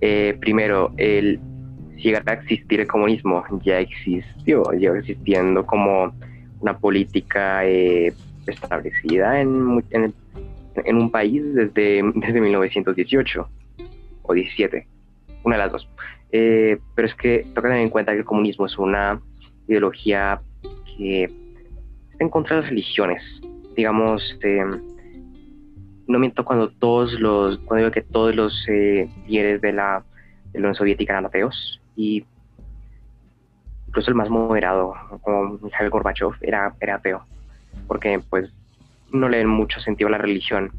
Eh, 0.01 0.37
primero, 0.39 0.93
el, 0.97 1.39
si 1.95 2.03
llegara 2.03 2.33
a 2.33 2.35
existir 2.35 2.81
el 2.81 2.87
comunismo, 2.87 3.43
ya 3.63 3.79
existió, 3.79 4.71
lleva 4.71 4.97
existiendo 4.99 5.65
como 5.65 6.13
una 6.59 6.77
política 6.77 7.65
eh, 7.65 8.13
establecida 8.45 9.39
en, 9.39 9.83
en, 9.91 10.03
el- 10.05 10.15
en 10.75 10.95
un 10.95 11.11
país 11.11 11.43
desde, 11.53 12.01
desde 12.15 12.41
1918 12.41 13.49
o 14.23 14.33
17, 14.33 14.87
una 15.43 15.55
de 15.55 15.61
las 15.63 15.71
dos. 15.71 15.89
Eh, 16.31 16.79
pero 16.95 17.07
es 17.07 17.15
que 17.15 17.45
toca 17.53 17.67
tener 17.67 17.83
en 17.83 17.89
cuenta 17.89 18.13
que 18.13 18.19
el 18.19 18.25
comunismo 18.25 18.65
es 18.65 18.77
una 18.77 19.21
ideología 19.67 20.41
que 20.97 21.23
está 21.23 22.23
en 22.23 22.29
contra 22.29 22.55
de 22.55 22.61
las 22.61 22.69
religiones. 22.69 23.21
Digamos, 23.75 24.37
eh, 24.43 24.63
no 26.07 26.19
miento 26.19 26.45
cuando 26.45 26.69
todos 26.69 27.13
los, 27.19 27.57
cuando 27.59 27.85
digo 27.85 27.91
que 27.91 28.01
todos 28.01 28.35
los 28.35 28.65
eh, 28.69 29.09
líderes 29.27 29.61
de 29.61 29.73
la, 29.73 30.03
de 30.51 30.59
la 30.59 30.67
Unión 30.67 30.75
Soviética 30.75 31.13
eran 31.13 31.25
ateos 31.25 31.81
y 31.95 32.25
incluso 33.87 34.09
el 34.09 34.15
más 34.15 34.29
moderado, 34.29 34.93
como 35.21 35.59
Mikhail 35.61 35.89
Gorbachev, 35.89 36.31
era, 36.41 36.73
era 36.79 36.95
ateo, 36.95 37.25
porque 37.87 38.21
pues 38.29 38.49
no 39.11 39.29
le 39.29 39.37
ven 39.37 39.47
mucho 39.47 39.79
sentido 39.79 40.07
a 40.07 40.11
la 40.11 40.17
religión. 40.17 40.71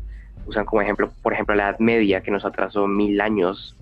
Usan 0.47 0.65
como 0.65 0.83
ejemplo, 0.83 1.11
por 1.23 1.33
ejemplo, 1.33 1.55
la 1.55 1.71
Edad 1.71 1.79
Media, 1.79 2.21
que 2.23 2.31
nos 2.31 2.45
atrasó 2.45 2.87
mil 2.87 3.21
años 3.21 3.77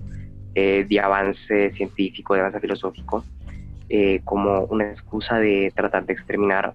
eh, 0.55 0.85
de 0.89 1.01
avance 1.01 1.73
científico, 1.73 2.35
de 2.35 2.41
avance 2.41 2.61
filosófico, 2.61 3.25
eh, 3.89 4.21
como 4.25 4.65
una 4.65 4.91
excusa 4.91 5.39
de 5.39 5.73
tratar 5.75 6.07
de 6.07 6.13
exterminar 6.13 6.75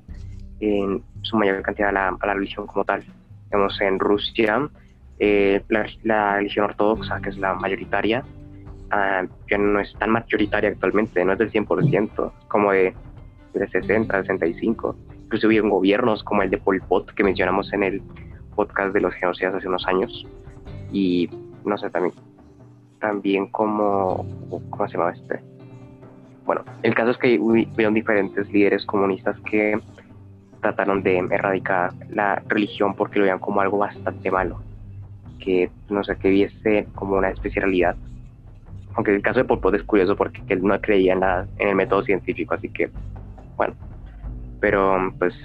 en 0.60 1.04
su 1.22 1.38
mayor 1.38 1.62
cantidad 1.62 1.90
a 1.90 1.92
la, 1.92 2.34
religión 2.34 2.68
como 2.68 2.86
tal. 2.86 3.04
Digamos, 3.46 3.80
en 3.82 4.00
Rusia, 4.00 4.70
eh, 5.20 5.62
la, 6.04 6.36
religión 6.36 6.66
ortodoxa, 6.66 7.22
que 7.22 7.30
es 7.30 7.38
la 7.38 7.54
mayoritaria, 7.54 8.24
ah, 8.92 9.24
ya 9.50 9.58
no 9.58 9.80
es 9.80 9.94
tan 10.00 10.10
mayoritaria 10.10 10.70
actualmente, 10.70 11.24
no 11.24 11.34
es 11.34 11.40
del 11.40 11.52
100%, 11.52 12.32
como 12.48 12.72
de, 12.72 12.94
de 13.54 13.68
60, 13.68 14.22
65. 14.22 14.96
Incluso 15.26 15.48
hubieron 15.48 15.70
gobiernos 15.70 16.24
como 16.24 16.42
el 16.44 16.50
de 16.50 16.58
Pol 16.58 16.82
Pot, 16.88 17.12
que 17.14 17.24
mencionamos 17.24 17.72
en 17.74 17.84
el 17.84 18.02
podcast 18.56 18.94
de 18.94 19.02
los 19.02 19.14
genocidas 19.16 19.56
hace 19.56 19.68
unos 19.68 19.86
años. 19.88 20.26
Y 20.92 21.30
no 21.66 21.78
sé, 21.78 21.90
también, 21.90 22.14
también 23.00 23.48
como, 23.48 24.26
¿cómo 24.70 24.88
se 24.88 24.98
llama 24.98 25.12
este? 25.12 25.40
Bueno, 26.46 26.64
el 26.84 26.94
caso 26.94 27.12
es 27.12 27.18
que 27.18 27.40
hubi- 27.40 27.68
hubieron 27.74 27.96
diferentes 27.96 28.52
líderes 28.52 28.86
comunistas 28.86 29.36
que 29.42 29.80
trataron 30.62 31.02
de 31.04 31.18
erradicar 31.18 31.92
la 32.10 32.42
religión 32.48 32.94
porque 32.96 33.18
lo 33.20 33.24
veían 33.26 33.40
como 33.40 33.62
algo 33.62 33.80
bastante 33.80 34.30
malo, 34.32 34.60
que 35.40 35.70
no 35.90 36.04
sé, 36.04 36.16
que 36.18 36.30
viese 36.30 36.88
como 36.96 37.18
una 37.18 37.30
especialidad. 37.30 37.96
Aunque 38.94 39.14
el 39.14 39.22
caso 39.24 39.40
de 39.40 39.46
Pol 39.46 39.60
Pot 39.60 39.74
es 39.76 39.84
curioso 39.84 40.16
porque 40.16 40.42
él 40.50 40.64
no 40.64 40.80
creía 40.80 41.14
en, 41.14 41.20
la- 41.22 41.48
en 41.58 41.68
el 41.70 41.76
método 41.76 42.04
científico, 42.04 42.54
así 42.54 42.70
que, 42.70 42.90
bueno. 43.58 43.74
Pero, 44.65 45.13
pues, 45.19 45.36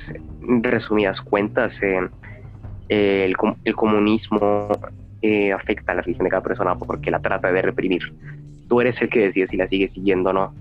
en 0.49 0.63
resumidas 0.63 1.21
cuentas, 1.21 1.75
eh, 1.83 2.09
eh, 2.89 3.25
el, 3.27 3.37
com- 3.37 3.55
el 3.67 3.75
comunismo 3.77 4.71
eh, 5.21 5.53
afecta 5.53 5.93
a 5.93 5.97
la 5.97 6.01
religión 6.01 6.25
de 6.25 6.31
cada 6.31 6.43
persona 6.43 6.75
porque 6.75 7.11
la 7.11 7.21
trata 7.21 7.53
de 7.53 7.61
reprimir. 7.61 8.01
Tú 8.67 8.81
eres 8.81 8.97
el 9.03 9.11
que 9.11 9.21
decide 9.27 9.47
si 9.49 9.59
la 9.59 9.69
sigues 9.69 9.93
siguiendo 9.93 10.31
o 10.31 10.33
no. 10.33 10.55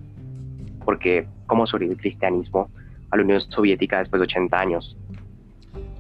Porque, 0.84 1.26
¿cómo 1.48 1.66
sobrevive 1.68 1.94
el 1.96 2.02
cristianismo 2.02 2.70
a 3.12 3.16
la 3.16 3.24
Unión 3.24 3.40
Soviética 3.40 4.00
después 4.00 4.20
de 4.20 4.26
80 4.26 4.60
años? 4.60 4.98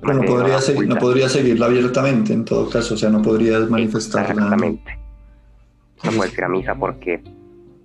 Pero 0.01 0.15
no 0.15 0.23
podría, 0.23 0.59
seguir, 0.59 0.89
no 0.89 0.95
podría 0.97 1.29
seguirla 1.29 1.67
abiertamente 1.67 2.33
en 2.33 2.43
todo 2.43 2.69
caso, 2.69 2.95
o 2.95 2.97
sea, 2.97 3.09
no 3.09 3.21
podrías 3.21 3.69
manifestarla. 3.69 4.31
Exactamente. 4.33 4.99
No 6.03 6.11
puedes 6.11 6.37
ir 6.37 6.43
a 6.43 6.49
misa 6.49 6.75
porque 6.75 7.21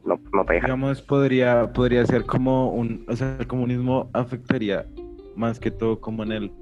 no, 0.05 0.21
no 0.33 0.45
dejan. 0.45 0.67
Digamos, 0.67 1.03
podría, 1.03 1.73
podría 1.73 2.05
ser 2.07 2.25
como 2.25 2.71
un, 2.73 3.05
o 3.09 3.17
sea, 3.17 3.37
el 3.39 3.47
comunismo 3.47 4.11
afectaría 4.13 4.87
más 5.37 5.59
que 5.59 5.71
todo 5.71 6.01
como 6.01 6.23
en 6.23 6.33
el, 6.33 6.53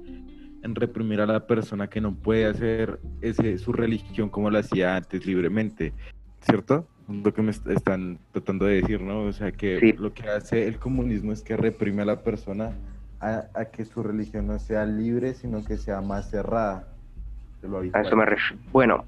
en 0.63 0.75
reprimir 0.75 1.21
a 1.21 1.25
la 1.25 1.45
persona 1.45 1.87
que 1.87 2.01
no 2.01 2.13
puede 2.13 2.45
hacer 2.45 2.99
ese, 3.21 3.57
su 3.57 3.73
religión 3.73 4.29
como 4.29 4.49
lo 4.49 4.57
hacía 4.59 4.95
antes 4.95 5.25
libremente, 5.25 5.93
¿cierto? 6.41 6.87
Lo 7.07 7.33
que 7.33 7.41
me 7.41 7.51
est- 7.51 7.67
están 7.67 8.17
tratando 8.31 8.65
de 8.65 8.75
decir, 8.81 9.01
¿no? 9.01 9.23
O 9.23 9.33
sea, 9.33 9.51
que 9.51 9.79
Sí. 9.79 9.93
lo 9.93 10.13
que 10.13 10.27
hace 10.29 10.67
el 10.67 10.79
comunismo 10.79 11.33
es 11.33 11.41
que 11.43 11.57
reprime 11.57 12.01
a 12.01 12.05
la 12.05 12.23
persona 12.23 12.71
a, 13.19 13.45
a 13.53 13.65
que 13.65 13.85
su 13.85 14.01
religión 14.03 14.47
no 14.47 14.57
sea 14.59 14.85
libre, 14.85 15.33
sino 15.33 15.63
que 15.63 15.77
sea 15.77 16.01
más 16.01 16.29
cerrada. 16.29 16.87
de 17.61 17.67
lo 17.69 17.79
A 17.79 18.01
eso 18.01 18.15
me 18.15 18.25
refiero. 18.25 18.61
Bueno, 18.71 19.05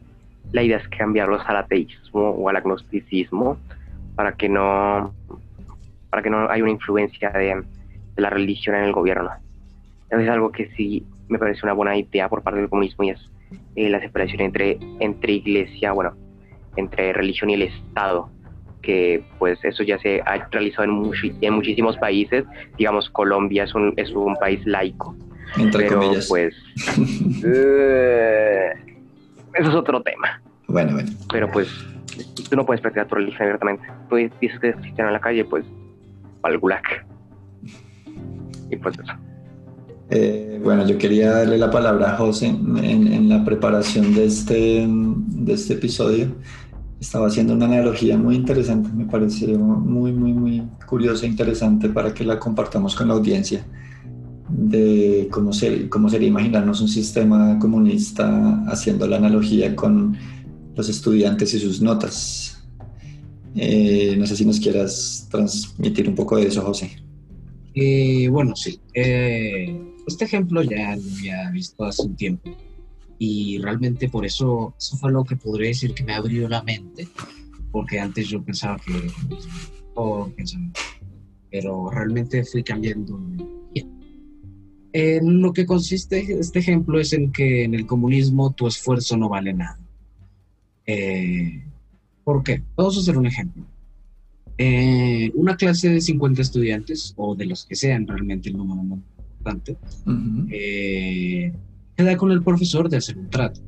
la 0.51 0.61
idea 0.63 0.77
es 0.77 0.87
cambiarlos 0.89 1.41
al 1.47 1.57
ateísmo 1.57 2.29
o 2.31 2.49
al 2.49 2.55
agnosticismo 2.57 3.57
para 4.15 4.35
que 4.35 4.49
no 4.49 5.13
para 6.09 6.23
que 6.23 6.29
no 6.29 6.49
haya 6.49 6.63
una 6.63 6.71
influencia 6.71 7.29
de, 7.31 7.55
de 8.15 8.21
la 8.21 8.29
religión 8.29 8.75
en 8.75 8.83
el 8.85 8.93
gobierno. 8.93 9.29
Es 10.09 10.29
algo 10.29 10.51
que 10.51 10.69
sí 10.77 11.05
me 11.27 11.37
parece 11.37 11.61
una 11.63 11.73
buena 11.73 11.97
idea 11.97 12.29
por 12.29 12.41
parte 12.41 12.59
del 12.59 12.69
comunismo 12.69 13.03
y 13.03 13.09
es 13.09 13.19
eh, 13.75 13.89
la 13.89 13.99
separación 13.99 14.41
entre, 14.41 14.77
entre 15.01 15.33
iglesia, 15.33 15.91
bueno, 15.91 16.13
entre 16.77 17.11
religión 17.11 17.49
y 17.49 17.55
el 17.55 17.63
Estado, 17.63 18.29
que 18.81 19.23
pues 19.39 19.59
eso 19.65 19.83
ya 19.83 19.97
se 19.99 20.21
ha 20.25 20.47
realizado 20.51 20.85
en, 20.85 20.91
muchi- 20.91 21.35
en 21.41 21.53
muchísimos 21.53 21.97
países, 21.97 22.45
digamos 22.77 23.09
Colombia 23.09 23.63
es 23.63 23.75
un, 23.75 23.93
es 23.97 24.11
un 24.11 24.35
país 24.35 24.65
laico, 24.65 25.15
Entre 25.57 25.87
pero 25.87 25.99
comillas. 25.99 26.27
pues 26.29 26.55
eh, 27.43 28.69
eso 29.55 29.69
es 29.69 29.75
otro 29.75 30.01
tema. 30.01 30.41
Bueno, 30.67 30.93
bueno. 30.93 31.09
Pero 31.31 31.51
pues 31.51 31.67
tú 32.49 32.55
no 32.55 32.65
puedes 32.65 32.81
practicar 32.81 33.07
tu 33.07 33.15
religión 33.15 33.43
abiertamente. 33.43 33.83
Tú 34.09 34.15
dices 34.15 34.59
que 34.59 34.67
eres 34.67 34.81
cristiano 34.81 35.09
en 35.09 35.13
la 35.13 35.21
calle, 35.21 35.45
pues 35.45 35.65
al 36.43 36.57
gulag. 36.57 36.83
Y 38.69 38.75
pues 38.77 38.97
eso. 38.99 39.13
Eh, 40.09 40.59
bueno, 40.63 40.85
yo 40.87 40.97
quería 40.97 41.31
darle 41.31 41.57
la 41.57 41.71
palabra 41.71 42.13
a 42.13 42.17
José 42.17 42.47
en, 42.47 42.77
en, 43.07 43.27
la 43.27 43.43
preparación 43.43 44.13
de 44.13 44.25
este, 44.25 44.85
de 44.87 45.53
este 45.53 45.73
episodio. 45.73 46.27
Estaba 46.99 47.27
haciendo 47.27 47.53
una 47.53 47.65
analogía 47.65 48.17
muy 48.17 48.35
interesante, 48.35 48.89
me 48.93 49.05
pareció 49.05 49.57
muy, 49.57 50.11
muy, 50.11 50.33
muy 50.33 50.63
curiosa 50.85 51.25
e 51.25 51.29
interesante 51.29 51.89
para 51.89 52.13
que 52.13 52.23
la 52.23 52.39
compartamos 52.39 52.95
con 52.95 53.07
la 53.07 53.15
audiencia 53.15 53.65
de 54.47 55.27
cómo, 55.31 55.51
ser, 55.53 55.89
cómo 55.89 56.07
sería 56.09 56.27
imaginarnos 56.27 56.81
un 56.81 56.87
sistema 56.87 57.57
comunista 57.59 58.63
haciendo 58.67 59.07
la 59.07 59.17
analogía 59.17 59.75
con 59.75 60.15
los 60.75 60.89
estudiantes 60.89 61.53
y 61.53 61.59
sus 61.59 61.81
notas. 61.81 62.63
Eh, 63.55 64.15
no 64.17 64.27
sé 64.27 64.35
si 64.35 64.45
nos 64.45 64.59
quieras 64.59 65.27
transmitir 65.31 66.09
un 66.09 66.15
poco 66.15 66.37
de 66.37 66.47
eso, 66.47 66.61
José. 66.61 66.91
Eh, 67.73 68.27
bueno, 68.29 68.55
sí. 68.55 68.79
Eh, 68.93 69.79
este 70.07 70.25
ejemplo 70.25 70.61
ya 70.61 70.95
lo 70.95 71.03
había 71.17 71.49
visto 71.51 71.85
hace 71.85 72.03
un 72.03 72.15
tiempo 72.15 72.51
y 73.17 73.57
realmente 73.59 74.09
por 74.09 74.25
eso, 74.25 74.75
eso 74.77 74.97
fue 74.97 75.11
lo 75.11 75.23
que 75.23 75.35
podría 75.35 75.69
decir 75.69 75.93
que 75.93 76.03
me 76.03 76.13
abrió 76.13 76.49
la 76.49 76.61
mente, 76.63 77.07
porque 77.71 77.99
antes 77.99 78.27
yo 78.27 78.43
pensaba 78.43 78.77
que, 78.85 78.93
oh, 79.95 80.29
pero 81.49 81.89
realmente 81.89 82.43
fui 82.43 82.61
cambiando 82.61 83.17
en 84.97 85.41
lo 85.41 85.51
que 85.51 85.65
consiste 85.65 86.39
este 86.39 86.59
ejemplo 86.59 87.01
es 87.01 87.11
en 87.11 87.33
que 87.33 87.65
en 87.65 87.73
el 87.73 87.85
comunismo 87.85 88.53
tu 88.53 88.65
esfuerzo 88.65 89.17
no 89.17 89.27
vale 89.27 89.53
nada. 89.53 89.77
Eh, 90.85 91.63
¿Por 92.23 92.43
qué? 92.43 92.61
Vamos 92.75 92.97
a 92.97 92.99
hacer 93.01 93.17
un 93.17 93.25
ejemplo. 93.25 93.63
Eh, 94.57 95.31
una 95.35 95.55
clase 95.57 95.89
de 95.89 96.01
50 96.01 96.41
estudiantes, 96.41 97.13
o 97.17 97.35
de 97.35 97.45
los 97.45 97.65
que 97.65 97.75
sean 97.75 98.07
realmente 98.07 98.49
el 98.49 98.57
número 98.57 98.83
más 98.83 98.99
importante, 99.37 99.77
eh, 100.51 101.53
queda 101.95 102.17
con 102.17 102.31
el 102.31 102.41
profesor 102.41 102.89
de 102.89 102.97
hacer 102.97 103.17
un 103.17 103.29
trato. 103.29 103.61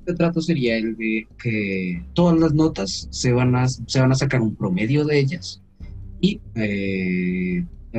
Este 0.00 0.14
trato 0.14 0.40
sería 0.40 0.76
el 0.76 0.96
de 0.96 1.26
que 1.42 2.02
todas 2.14 2.38
las 2.38 2.52
notas 2.54 3.08
se 3.10 3.32
van 3.32 3.54
a, 3.54 3.68
se 3.68 4.00
van 4.00 4.12
a 4.12 4.14
sacar 4.14 4.40
un 4.40 4.54
promedio 4.54 5.04
de 5.04 5.18
ellas 5.18 5.62
y, 6.20 6.40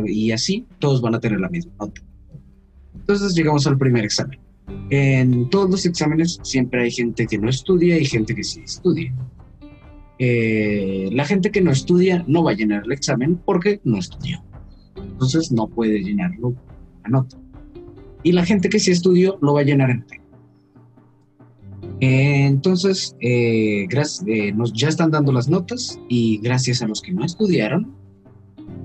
y 0.06 0.32
así 0.32 0.65
todos 0.80 1.02
van 1.02 1.15
a 1.15 1.20
tener 1.20 1.39
la 1.39 1.50
misma 1.50 1.74
nota. 1.80 2.02
Entonces 2.94 3.34
llegamos 3.34 3.65
al 3.65 3.78
primer 3.78 4.04
examen. 4.04 4.39
En 4.89 5.49
todos 5.49 5.69
los 5.69 5.86
exámenes 5.86 6.39
siempre 6.43 6.84
hay 6.84 6.91
gente 6.91 7.28
que 7.28 7.38
no 7.38 7.49
estudia 7.49 7.97
y 7.97 8.06
gente 8.06 8.36
que 8.36 8.43
sí 8.43 8.62
estudia. 8.62 9.13
Eh, 10.17 11.10
la 11.12 11.25
gente 11.25 11.51
que 11.51 11.62
no 11.62 11.71
estudia 11.71 12.23
no 12.28 12.43
va 12.43 12.51
a 12.51 12.56
llenar 12.56 12.84
el 12.86 12.91
examen 12.91 13.36
porque 13.45 13.82
no 13.84 13.97
estudió. 13.97 14.43
Entonces 14.95 15.51
no 15.51 15.67
puede 15.67 16.04
llenarlo 16.04 16.56
a 17.04 17.10
nota. 17.10 17.38
Y 18.23 18.32
la 18.32 18.45
gente 18.45 18.69
que 18.69 18.80
sí 18.80 18.91
estudió 18.91 19.38
lo 19.41 19.54
va 19.54 19.62
a 19.62 19.63
llenar 19.63 19.89
en 19.89 20.06
entonces, 22.01 23.15
eh, 23.21 23.88
eh, 24.28 24.51
nos 24.51 24.73
ya 24.73 24.89
están 24.89 25.12
dando 25.12 25.32
las 25.32 25.47
notas 25.47 25.97
y 26.10 26.39
gracias 26.39 26.82
a 26.82 26.88
los 26.88 27.01
que 27.01 27.13
no 27.13 27.23
estudiaron, 27.23 27.95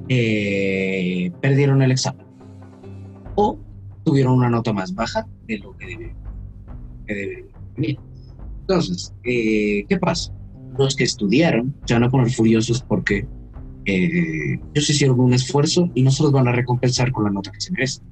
perdieron 0.08 1.82
el 1.82 1.90
examen. 1.90 2.24
O 3.34 3.58
tuvieron 4.04 4.34
una 4.34 4.50
nota 4.50 4.72
más 4.72 4.94
baja 4.94 5.26
de 5.46 5.58
lo 5.58 5.76
que 5.76 6.14
debe, 7.06 7.46
venir. 7.76 7.98
Entonces, 8.60 9.12
eh, 9.24 9.84
¿qué 9.88 9.98
pasa? 9.98 10.32
Los 10.78 10.94
que 10.94 11.04
estudiaron 11.04 11.74
se 11.84 11.94
van 11.94 12.04
a 12.04 12.10
poner 12.10 12.30
furiosos 12.30 12.82
porque 12.82 13.26
eh, 13.84 14.60
ellos 14.74 14.90
hicieron 14.90 15.18
un 15.18 15.34
esfuerzo 15.34 15.90
y 15.94 16.02
no 16.02 16.10
se 16.10 16.22
los 16.22 16.32
van 16.32 16.48
a 16.48 16.52
recompensar 16.52 17.10
con 17.10 17.24
la 17.24 17.30
nota 17.30 17.50
que 17.50 17.60
se 17.60 17.72
merecen. 17.72 18.04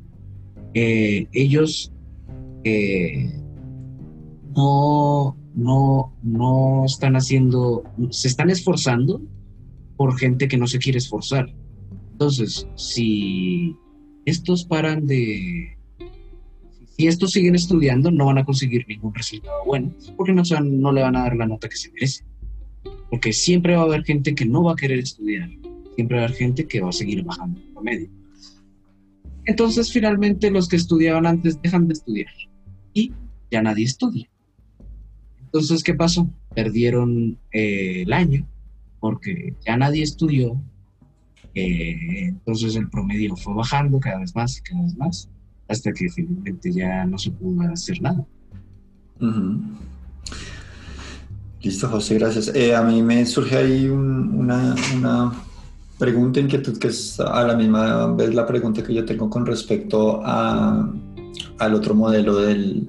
Eh, 0.74 1.27
ellos 1.33 1.92
no, 4.55 5.37
no, 5.55 6.12
no 6.22 6.85
están 6.85 7.16
haciendo, 7.16 7.85
se 8.11 8.29
están 8.29 8.51
esforzando 8.51 9.22
por 9.96 10.18
gente 10.18 10.48
que 10.48 10.59
no 10.59 10.66
se 10.66 10.79
quiere 10.79 10.98
esforzar. 10.98 11.55
Entonces, 12.12 12.66
si 12.74 13.77
estos 14.24 14.64
paran 14.64 15.07
de, 15.07 15.77
si 16.98 17.06
estos 17.06 17.30
siguen 17.30 17.54
estudiando, 17.54 18.11
no 18.11 18.26
van 18.26 18.38
a 18.38 18.44
conseguir 18.44 18.84
ningún 18.88 19.14
resultado 19.14 19.64
bueno, 19.64 19.92
porque 20.16 20.32
no, 20.32 20.42
no 20.61 20.92
le 20.92 21.02
van 21.02 21.14
a 21.14 21.22
dar 21.22 21.37
la 21.37 21.46
nota 21.46 21.68
que 21.68 21.76
se 21.76 21.92
merece. 21.92 22.24
Porque 23.08 23.32
siempre 23.32 23.76
va 23.76 23.82
a 23.82 23.84
haber 23.84 24.04
gente 24.04 24.34
que 24.34 24.44
no 24.44 24.64
va 24.64 24.72
a 24.72 24.76
querer 24.76 24.98
estudiar, 24.98 25.48
siempre 25.94 26.16
va 26.16 26.24
a 26.24 26.26
haber 26.26 26.37
gente 26.37 26.66
que 26.66 26.80
va 26.80 26.88
a 26.88 26.92
seguir 26.92 27.22
bajando 27.22 27.61
el 27.61 27.68
promedio. 27.68 28.11
Entonces, 29.44 29.92
finalmente, 29.92 30.50
los 30.50 30.66
que 30.66 30.74
estudiaban 30.74 31.24
antes 31.24 31.62
dejan 31.62 31.87
de 31.87 31.94
estudiar 31.94 32.32
y 32.92 33.12
ya 33.48 33.62
nadie 33.62 33.84
estudia. 33.84 34.28
Entonces, 35.40 35.84
¿qué 35.84 35.94
pasó? 35.94 36.28
Perdieron 36.52 37.38
eh, 37.52 38.02
el 38.02 38.12
año 38.12 38.44
porque 38.98 39.54
ya 39.64 39.76
nadie 39.76 40.02
estudió. 40.02 40.61
Eh, 41.54 42.26
entonces, 42.26 42.74
el 42.74 42.90
promedio 42.90 43.37
fue 43.37 43.54
bajando 43.54 44.00
cada 44.00 44.18
vez 44.18 44.34
más 44.34 44.58
y 44.58 44.62
cada 44.62 44.82
vez 44.82 44.96
más 44.96 45.30
hasta 45.68 45.92
que 45.92 46.09
finalmente 46.09 46.72
ya 46.72 47.04
no 47.04 47.18
se 47.18 47.31
pudo 47.31 47.62
hacer 47.70 48.00
nada. 48.00 48.24
Listo, 51.62 51.88
José, 51.88 52.18
gracias. 52.18 52.54
Eh, 52.54 52.74
a 52.74 52.83
mí 52.83 53.02
me 53.02 53.24
surge 53.26 53.57
ahí 53.57 53.88
una, 53.88 54.74
una, 54.96 55.33
pregunta, 55.98 56.40
inquietud, 56.40 56.78
que 56.78 56.88
es 56.88 57.18
a 57.18 57.42
la 57.44 57.57
misma 57.57 58.14
vez 58.14 58.33
la 58.33 58.46
pregunta 58.46 58.83
que 58.83 58.94
yo 58.94 59.04
tengo 59.04 59.28
con 59.28 59.44
respecto 59.44 60.22
a, 60.24 60.88
al 61.59 61.74
otro 61.74 61.94
modelo 61.94 62.37
del 62.37 62.88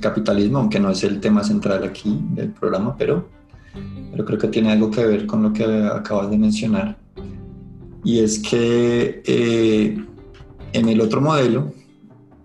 capitalismo, 0.00 0.58
aunque 0.58 0.80
no 0.80 0.90
es 0.90 1.04
el 1.04 1.20
tema 1.20 1.44
central 1.44 1.84
aquí 1.84 2.18
del 2.34 2.50
programa, 2.50 2.96
pero, 2.96 3.28
pero 4.10 4.24
creo 4.24 4.38
que 4.38 4.48
tiene 4.48 4.72
algo 4.72 4.90
que 4.90 5.06
ver 5.06 5.26
con 5.26 5.42
lo 5.44 5.52
que 5.52 5.64
acabas 5.64 6.30
de 6.30 6.38
mencionar. 6.38 6.96
Y 8.02 8.18
es 8.18 8.40
que 8.40 9.22
eh, 9.24 10.04
en 10.72 10.88
el 10.88 11.00
otro 11.00 11.20
modelo, 11.20 11.72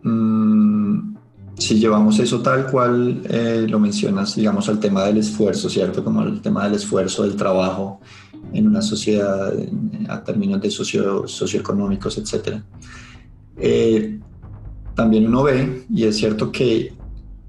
Mm, 0.10 1.16
si 1.58 1.80
llevamos 1.80 2.20
eso 2.20 2.42
tal 2.42 2.68
cual 2.72 3.22
eh, 3.30 3.66
lo 3.68 3.80
mencionas, 3.80 4.36
digamos, 4.36 4.70
al 4.70 4.80
tema 4.80 5.04
del 5.04 5.18
esfuerzo, 5.18 5.70
¿cierto? 5.70 6.04
Como 6.04 6.24
el 6.24 6.42
tema 6.42 6.64
del 6.64 6.76
esfuerzo, 6.76 7.24
del 7.24 7.36
trabajo 7.36 8.00
en 8.54 8.68
una 8.68 8.82
sociedad 8.82 9.54
a 10.08 10.24
términos 10.24 10.62
de 10.62 10.72
socio, 10.72 11.28
socioeconómicos, 11.28 12.18
etc. 12.18 12.62
Eh, 13.58 14.20
también 14.96 15.28
uno 15.28 15.44
ve, 15.44 15.86
y 15.94 16.06
es 16.06 16.18
cierto 16.18 16.52
que 16.52 16.94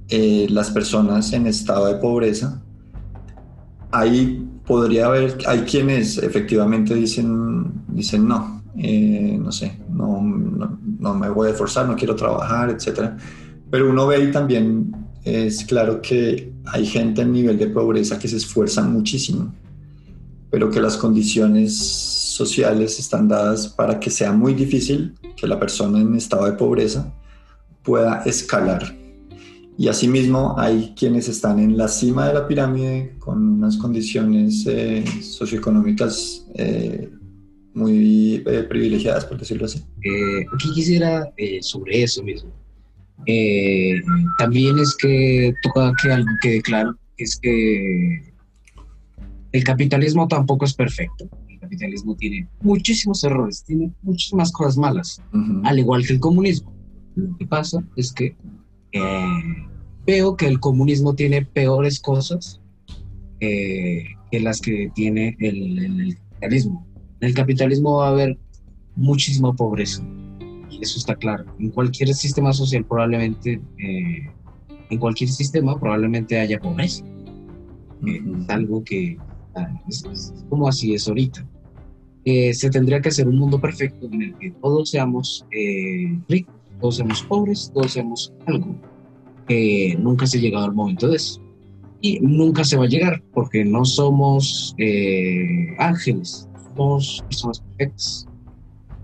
eh, 0.08 0.46
las 0.50 0.70
personas 0.70 1.32
en 1.32 1.46
estado 1.46 1.86
de 1.86 1.94
pobreza, 1.94 2.60
ahí 3.92 4.46
podría 4.66 5.06
haber, 5.06 5.38
hay 5.46 5.60
quienes 5.60 6.18
efectivamente 6.18 6.94
dicen, 6.94 7.72
dicen 7.88 8.26
no, 8.26 8.62
eh, 8.76 9.38
no 9.40 9.50
sé, 9.52 9.80
no, 9.88 10.20
no, 10.22 10.78
me 11.00 11.28
voy 11.28 11.48
a 11.48 11.50
esforzar, 11.52 11.88
no 11.88 11.96
quiero 11.96 12.14
trabajar, 12.14 12.70
etc. 12.70 13.10
Pero 13.70 13.90
uno 13.90 14.06
ve 14.06 14.24
y 14.24 14.30
también 14.30 14.94
es 15.24 15.64
claro 15.64 16.00
que 16.00 16.52
hay 16.66 16.86
gente 16.86 17.22
en 17.22 17.32
nivel 17.32 17.58
de 17.58 17.66
pobreza 17.66 18.18
que 18.18 18.28
se 18.28 18.36
esfuerza 18.36 18.82
muchísimo, 18.82 19.52
pero 20.50 20.70
que 20.70 20.80
las 20.80 20.96
condiciones 20.96 21.76
sociales 21.76 22.98
están 22.98 23.28
dadas 23.28 23.68
para 23.68 23.98
que 23.98 24.10
sea 24.10 24.32
muy 24.32 24.54
difícil 24.54 25.14
que 25.36 25.46
la 25.46 25.58
persona 25.58 26.00
en 26.00 26.16
estado 26.16 26.46
de 26.46 26.52
pobreza 26.52 27.12
pueda 27.82 28.22
escalar. 28.24 28.96
Y 29.76 29.88
asimismo 29.88 30.56
hay 30.58 30.92
quienes 30.94 31.28
están 31.28 31.58
en 31.58 31.76
la 31.76 31.88
cima 31.88 32.28
de 32.28 32.34
la 32.34 32.46
pirámide 32.46 33.14
con 33.18 33.54
unas 33.54 33.78
condiciones 33.78 34.66
eh, 34.66 35.04
socioeconómicas 35.22 36.46
eh, 36.54 37.10
muy 37.74 38.42
eh, 38.46 38.62
privilegiadas, 38.68 39.24
por 39.24 39.38
decirlo 39.38 39.66
así. 39.66 39.82
Eh, 40.02 40.46
aquí 40.54 40.72
quisiera 40.74 41.32
eh, 41.36 41.58
sobre 41.62 42.02
eso 42.02 42.22
mismo. 42.22 42.50
también 44.38 44.78
es 44.78 44.96
que 44.96 45.52
toca 45.62 45.92
que 46.02 46.10
algo 46.10 46.30
quede 46.40 46.62
claro, 46.62 46.96
es 47.16 47.38
que 47.38 48.32
el 49.52 49.64
capitalismo 49.64 50.26
tampoco 50.26 50.64
es 50.64 50.74
perfecto. 50.74 51.28
El 51.48 51.58
capitalismo 51.60 52.16
tiene 52.16 52.48
muchísimos 52.62 53.22
errores, 53.24 53.62
tiene 53.64 53.92
muchísimas 54.02 54.50
cosas 54.52 54.76
malas, 54.76 55.22
al 55.64 55.78
igual 55.78 56.06
que 56.06 56.14
el 56.14 56.20
comunismo. 56.20 56.72
Lo 57.14 57.36
que 57.36 57.46
pasa 57.46 57.84
es 57.96 58.12
que 58.12 58.34
veo 60.06 60.36
que 60.36 60.46
el 60.46 60.58
comunismo 60.58 61.14
tiene 61.14 61.44
peores 61.44 62.00
cosas 62.00 62.60
que 63.38 64.40
las 64.40 64.60
que 64.60 64.90
tiene 64.94 65.36
el 65.40 66.16
capitalismo 66.30 66.89
en 67.20 67.28
el 67.28 67.34
capitalismo 67.34 67.98
va 67.98 68.08
a 68.08 68.10
haber 68.10 68.38
muchísima 68.96 69.52
pobreza. 69.52 70.02
Y 70.70 70.82
eso 70.82 70.98
está 70.98 71.14
claro. 71.14 71.44
En 71.58 71.70
cualquier 71.70 72.12
sistema 72.14 72.52
social 72.52 72.84
probablemente, 72.84 73.60
eh, 73.78 74.30
en 74.90 74.98
cualquier 74.98 75.30
sistema 75.30 75.78
probablemente 75.78 76.38
haya 76.38 76.58
pobreza. 76.58 77.04
Eh, 78.06 78.22
es 78.40 78.48
algo 78.48 78.82
que 78.82 79.18
ah, 79.54 79.68
es, 79.88 80.34
como 80.48 80.68
así 80.68 80.94
es 80.94 81.08
ahorita. 81.08 81.46
Eh, 82.24 82.52
se 82.54 82.70
tendría 82.70 83.00
que 83.00 83.08
hacer 83.08 83.28
un 83.28 83.38
mundo 83.38 83.60
perfecto 83.60 84.06
en 84.06 84.22
el 84.22 84.38
que 84.38 84.50
todos 84.62 84.90
seamos 84.90 85.46
ricos, 86.28 86.54
todos 86.80 86.96
somos 86.96 87.22
pobres, 87.22 87.70
todos 87.74 87.92
somos 87.92 88.32
algo. 88.46 88.74
que 89.46 89.96
nunca 89.98 90.26
se 90.26 90.38
ha 90.38 90.40
llegado 90.40 90.66
al 90.66 90.74
momento 90.74 91.08
de 91.08 91.16
eso. 91.16 91.40
Y 92.02 92.18
nunca 92.20 92.64
se 92.64 92.76
va 92.76 92.84
a 92.84 92.88
llegar 92.88 93.22
porque 93.34 93.64
no 93.64 93.84
somos 93.84 94.74
eh, 94.78 95.74
ángeles, 95.78 96.48
somos 96.80 97.22
personas 97.28 97.60
perfectas. 97.60 98.28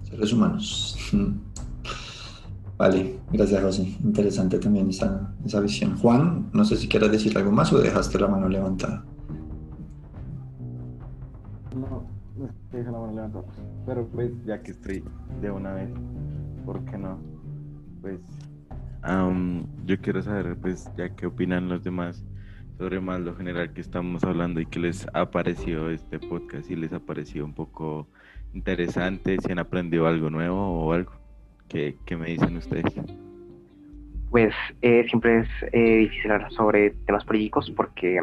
Seres 0.05 0.33
humanos. 0.33 0.97
Vale, 2.79 3.19
gracias 3.33 3.63
José. 3.63 3.97
Interesante 4.03 4.59
también 4.59 4.89
esa, 4.89 5.35
esa 5.45 5.61
visión. 5.61 5.97
Juan, 5.99 6.49
no 6.53 6.65
sé 6.65 6.77
si 6.77 6.89
quieres 6.89 7.11
decir 7.11 7.37
algo 7.37 7.51
más 7.51 7.73
o 7.73 7.79
dejaste 7.79 8.19
la 8.19 8.29
mano 8.29 8.49
levantada. 8.49 9.05
No, 11.75 12.07
deja 12.73 12.91
la 12.91 12.99
mano 12.99 13.13
levantada. 13.15 13.45
Pero 13.85 14.07
pues 14.09 14.33
ya 14.47 14.63
que 14.63 14.71
estoy 14.73 15.05
de 15.43 15.51
una 15.51 15.75
vez, 15.75 15.91
¿por 16.65 16.83
qué 16.85 16.97
no? 16.97 17.19
Pues 18.01 18.21
am, 19.03 19.67
yo 19.85 20.01
quiero 20.01 20.23
saber 20.23 20.57
pues 20.61 20.91
ya 20.97 21.15
qué 21.15 21.27
opinan 21.27 21.69
los 21.69 21.83
demás 21.85 22.25
sobre 22.79 23.01
más 23.01 23.21
lo 23.21 23.35
general 23.35 23.73
que 23.73 23.81
estamos 23.81 24.23
hablando 24.25 24.61
y 24.61 24.67
qué 24.67 24.79
les 24.79 25.07
ha 25.15 25.31
parecido 25.31 25.91
este 25.91 26.19
podcast, 26.19 26.69
si 26.69 26.77
les 26.77 26.93
ha 26.93 27.01
parecido 27.01 27.45
un 27.45 27.55
poco 27.55 28.07
interesante, 28.53 29.39
si 29.41 29.53
han 29.53 29.59
aprendido 29.59 30.07
algo 30.07 30.31
nuevo 30.31 30.85
o 30.85 30.93
algo. 30.93 31.13
¿Qué, 31.69 31.97
qué 32.05 32.17
me 32.17 32.29
dicen 32.29 32.57
ustedes? 32.57 32.85
Pues 34.31 34.55
eh, 34.83 35.05
siempre 35.09 35.41
es 35.41 35.49
eh, 35.73 35.97
difícil 35.97 36.31
hablar 36.31 36.53
sobre 36.53 36.91
temas 37.07 37.25
políticos 37.25 37.73
porque 37.75 38.21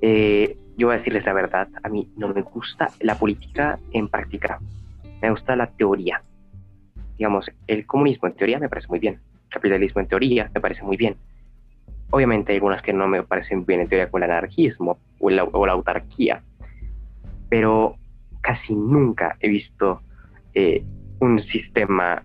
eh, 0.00 0.56
yo 0.76 0.88
voy 0.88 0.96
a 0.96 0.98
decirles 0.98 1.24
la 1.24 1.32
verdad, 1.32 1.68
a 1.82 1.88
mí 1.88 2.08
no 2.16 2.28
me 2.28 2.42
gusta 2.42 2.88
la 3.00 3.16
política 3.16 3.78
en 3.92 4.08
práctica, 4.08 4.58
me 5.20 5.30
gusta 5.30 5.54
la 5.54 5.68
teoría. 5.68 6.22
Digamos, 7.16 7.46
el 7.68 7.86
comunismo 7.86 8.26
en 8.26 8.34
teoría 8.34 8.58
me 8.58 8.68
parece 8.68 8.88
muy 8.88 8.98
bien, 8.98 9.14
el 9.14 9.50
capitalismo 9.50 10.00
en 10.00 10.08
teoría 10.08 10.50
me 10.52 10.60
parece 10.60 10.82
muy 10.82 10.96
bien. 10.96 11.16
Obviamente 12.14 12.52
hay 12.52 12.56
algunas 12.56 12.82
que 12.82 12.92
no 12.92 13.08
me 13.08 13.22
parecen 13.22 13.64
bien 13.64 13.80
en 13.80 13.88
teoría 13.88 14.10
como 14.10 14.22
el 14.22 14.30
anarquismo 14.30 14.98
o 15.18 15.30
la, 15.30 15.44
o 15.44 15.66
la 15.66 15.72
autarquía, 15.72 16.42
pero 17.48 17.96
casi 18.42 18.74
nunca 18.74 19.36
he 19.40 19.48
visto 19.48 20.02
eh, 20.52 20.84
un 21.20 21.42
sistema 21.44 22.22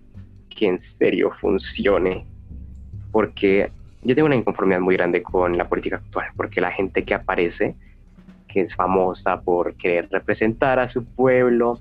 que 0.54 0.66
en 0.66 0.80
serio 0.98 1.30
funcione, 1.40 2.26
porque 3.12 3.70
yo 4.02 4.14
tengo 4.14 4.26
una 4.26 4.36
inconformidad 4.36 4.80
muy 4.80 4.94
grande 4.94 5.22
con 5.22 5.56
la 5.56 5.66
política 5.66 5.96
actual, 5.96 6.26
porque 6.36 6.60
la 6.60 6.70
gente 6.70 7.04
que 7.04 7.14
aparece, 7.14 7.74
que 8.46 8.60
es 8.62 8.74
famosa 8.74 9.40
por 9.40 9.74
querer 9.76 10.08
representar 10.10 10.78
a 10.78 10.90
su 10.90 11.02
pueblo, 11.04 11.80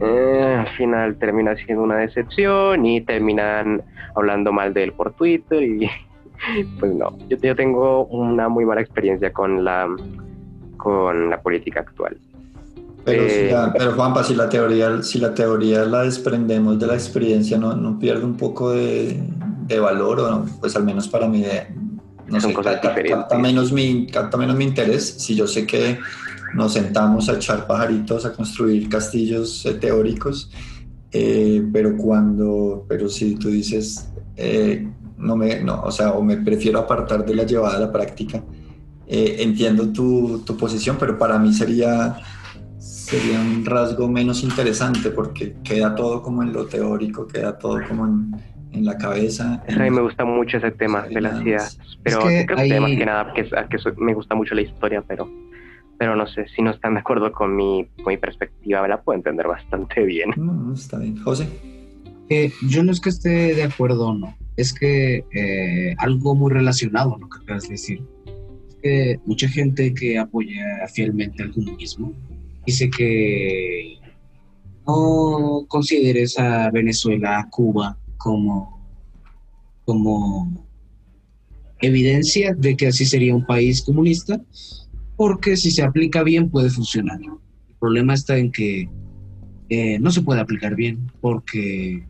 eh, 0.00 0.56
al 0.60 0.68
final 0.76 1.16
termina 1.16 1.56
siendo 1.56 1.82
una 1.82 1.96
decepción 1.96 2.86
y 2.86 3.00
terminan 3.00 3.82
hablando 4.14 4.52
mal 4.52 4.74
de 4.74 4.84
él 4.84 4.92
por 4.92 5.14
Twitter 5.14 5.60
y 5.60 5.90
pues 6.80 6.94
no, 6.94 7.12
yo, 7.28 7.36
yo 7.42 7.56
tengo 7.56 8.06
una 8.06 8.48
muy 8.48 8.64
mala 8.64 8.80
experiencia 8.80 9.32
con 9.32 9.64
la 9.64 9.88
con 10.76 11.30
la 11.30 11.40
política 11.40 11.80
actual. 11.80 12.16
Pero, 13.04 13.28
si 13.28 13.42
Eh, 13.42 13.50
la- 13.52 13.72
pero 13.72 13.92
Juanpa, 13.92 14.22
si 14.24 14.34
la 14.34 14.48
teoría, 14.48 15.02
si 15.02 15.18
la 15.18 15.34
teoría 15.34 15.84
la 15.84 16.02
desprendemos 16.02 16.78
de 16.78 16.86
la 16.86 16.94
experiencia, 16.94 17.58
¿no, 17.58 17.74
no 17.74 17.98
pierde 17.98 18.24
un 18.24 18.36
poco 18.36 18.70
de, 18.70 19.22
de 19.66 19.80
valor? 19.80 20.20
O 20.20 20.30
no? 20.30 20.46
pues 20.60 20.74
al 20.76 20.84
menos 20.84 21.08
para 21.08 21.28
mí, 21.28 21.44
no 22.26 22.40
Son 22.40 22.50
sé, 22.50 22.56
cosas 22.56 22.74
capta, 22.74 22.88
diferentes. 22.88 23.16
capta 23.16 23.38
menos 23.38 23.72
mi, 23.72 24.06
capta 24.06 24.36
menos 24.36 24.56
mi 24.56 24.64
interés. 24.64 25.14
Si 25.18 25.34
yo 25.34 25.46
sé 25.46 25.66
que 25.66 25.98
nos 26.54 26.72
sentamos 26.74 27.28
a 27.28 27.34
echar 27.34 27.66
pajaritos, 27.66 28.24
a 28.24 28.32
construir 28.32 28.88
castillos 28.88 29.64
eh, 29.66 29.74
teóricos, 29.74 30.50
eh, 31.12 31.62
pero 31.72 31.96
cuando, 31.96 32.84
pero 32.88 33.08
si 33.08 33.36
tú 33.36 33.48
dices, 33.48 34.08
eh, 34.36 34.88
no 35.22 35.36
me, 35.36 35.60
no, 35.62 35.82
o 35.82 35.90
sea, 35.90 36.12
o 36.12 36.22
me 36.22 36.36
prefiero 36.38 36.78
apartar 36.80 37.24
de 37.24 37.34
la 37.34 37.44
llevada 37.44 37.76
a 37.76 37.80
la 37.80 37.92
práctica, 37.92 38.42
eh, 39.06 39.36
entiendo 39.40 39.92
tu, 39.92 40.42
tu 40.44 40.56
posición, 40.56 40.96
pero 40.98 41.16
para 41.18 41.38
mí 41.38 41.52
sería 41.52 42.16
sería 42.78 43.40
un 43.40 43.64
rasgo 43.64 44.08
menos 44.08 44.42
interesante 44.42 45.10
porque 45.10 45.54
queda 45.62 45.94
todo 45.94 46.22
como 46.22 46.42
en 46.42 46.52
lo 46.52 46.66
teórico, 46.66 47.26
queda 47.26 47.58
todo 47.58 47.80
como 47.86 48.06
en, 48.06 48.42
en 48.72 48.84
la 48.84 48.96
cabeza. 48.96 49.62
A 49.68 49.78
mí 49.78 49.90
me 49.90 50.00
gusta 50.02 50.24
mucho 50.24 50.56
ese 50.56 50.70
tema 50.70 51.02
de 51.02 51.20
las 51.20 51.40
ideas, 51.44 51.78
pero 52.02 52.20
que 52.22 52.46
creo 52.46 52.56
que 52.56 52.62
hay- 52.74 52.80
más 52.80 52.90
que 52.90 53.06
nada 53.06 53.32
que, 53.34 53.48
que 53.70 53.78
soy- 53.78 53.94
me 53.98 54.14
gusta 54.14 54.34
mucho 54.34 54.54
la 54.54 54.62
historia, 54.62 55.02
pero 55.06 55.28
pero 55.98 56.16
no 56.16 56.26
sé, 56.26 56.48
si 56.48 56.62
no 56.62 56.70
están 56.72 56.94
de 56.94 57.00
acuerdo 57.00 57.30
con 57.30 57.54
mi, 57.54 57.86
con 58.02 58.06
mi 58.12 58.16
perspectiva, 58.16 58.82
me 58.82 58.88
la 58.88 59.00
puedo 59.02 59.16
entender 59.16 59.46
bastante 59.46 60.02
bien. 60.02 60.30
No, 60.36 60.52
no, 60.52 60.74
está 60.74 60.98
bien. 60.98 61.16
José. 61.22 61.46
Eh, 62.28 62.50
yo 62.68 62.82
no 62.82 62.90
es 62.90 63.00
que 63.00 63.10
esté 63.10 63.54
de 63.54 63.62
acuerdo 63.62 64.08
o 64.08 64.14
no, 64.14 64.36
es 64.56 64.72
que 64.72 65.24
eh, 65.32 65.94
algo 65.98 66.34
muy 66.34 66.52
relacionado 66.52 67.14
a 67.14 67.18
lo 67.18 67.28
que 67.28 67.38
acabas 67.42 67.64
de 67.64 67.70
decir. 67.70 68.02
Es 68.68 68.74
que 68.82 69.20
mucha 69.26 69.48
gente 69.48 69.94
que 69.94 70.18
apoya 70.18 70.86
fielmente 70.92 71.42
al 71.42 71.52
comunismo 71.52 72.12
dice 72.66 72.90
que 72.90 73.98
no 74.86 75.64
consideres 75.68 76.38
a 76.38 76.70
Venezuela, 76.70 77.40
a 77.40 77.48
Cuba 77.48 77.98
como, 78.16 78.80
como 79.84 80.66
evidencia 81.80 82.54
de 82.54 82.76
que 82.76 82.88
así 82.88 83.04
sería 83.04 83.34
un 83.34 83.46
país 83.46 83.82
comunista, 83.82 84.40
porque 85.16 85.56
si 85.56 85.70
se 85.70 85.82
aplica 85.82 86.22
bien 86.22 86.50
puede 86.50 86.70
funcionar. 86.70 87.20
El 87.20 87.76
problema 87.78 88.14
está 88.14 88.38
en 88.38 88.52
que 88.52 88.88
eh, 89.68 89.98
no 89.98 90.10
se 90.10 90.22
puede 90.22 90.40
aplicar 90.40 90.74
bien, 90.74 91.10
porque 91.20 92.04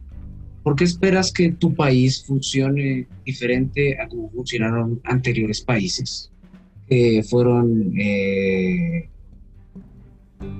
¿por 0.62 0.76
qué 0.76 0.84
esperas 0.84 1.32
que 1.32 1.52
tu 1.52 1.74
país 1.74 2.24
funcione 2.24 3.06
diferente 3.24 3.98
a 4.00 4.08
como 4.08 4.30
funcionaron 4.30 5.00
anteriores 5.04 5.60
países? 5.60 6.30
Que 6.88 7.22
fueron 7.22 7.92
eh, 7.98 9.08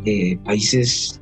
eh, 0.05 0.39
países 0.45 1.21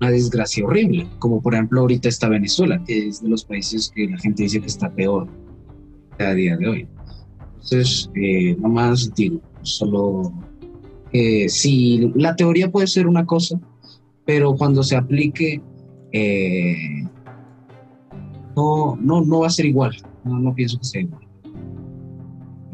una 0.00 0.10
desgracia 0.10 0.64
horrible, 0.64 1.06
como 1.18 1.40
por 1.40 1.54
ejemplo 1.54 1.80
ahorita 1.80 2.08
está 2.08 2.28
Venezuela, 2.28 2.82
que 2.86 3.08
es 3.08 3.22
de 3.22 3.28
los 3.28 3.44
países 3.44 3.90
que 3.94 4.06
la 4.06 4.18
gente 4.18 4.42
dice 4.42 4.60
que 4.60 4.66
está 4.66 4.90
peor 4.90 5.28
a 6.18 6.34
día 6.34 6.56
de 6.56 6.68
hoy. 6.68 6.88
Entonces, 7.54 8.10
eh, 8.14 8.56
nomás 8.58 9.12
digo, 9.14 9.40
solo 9.62 10.32
que 11.10 11.48
si 11.48 12.12
la 12.14 12.36
teoría 12.36 12.70
puede 12.70 12.86
ser 12.86 13.06
una 13.06 13.24
cosa, 13.24 13.58
pero 14.24 14.54
cuando 14.54 14.82
se 14.82 14.96
aplique, 14.96 15.62
eh, 16.12 17.06
no, 18.56 18.96
no, 19.00 19.20
no 19.24 19.40
va 19.40 19.46
a 19.46 19.50
ser 19.50 19.66
igual. 19.66 19.94
No, 20.24 20.38
no 20.38 20.54
pienso 20.54 20.78
que 20.78 20.84
sea 20.84 21.00
igual. 21.02 21.22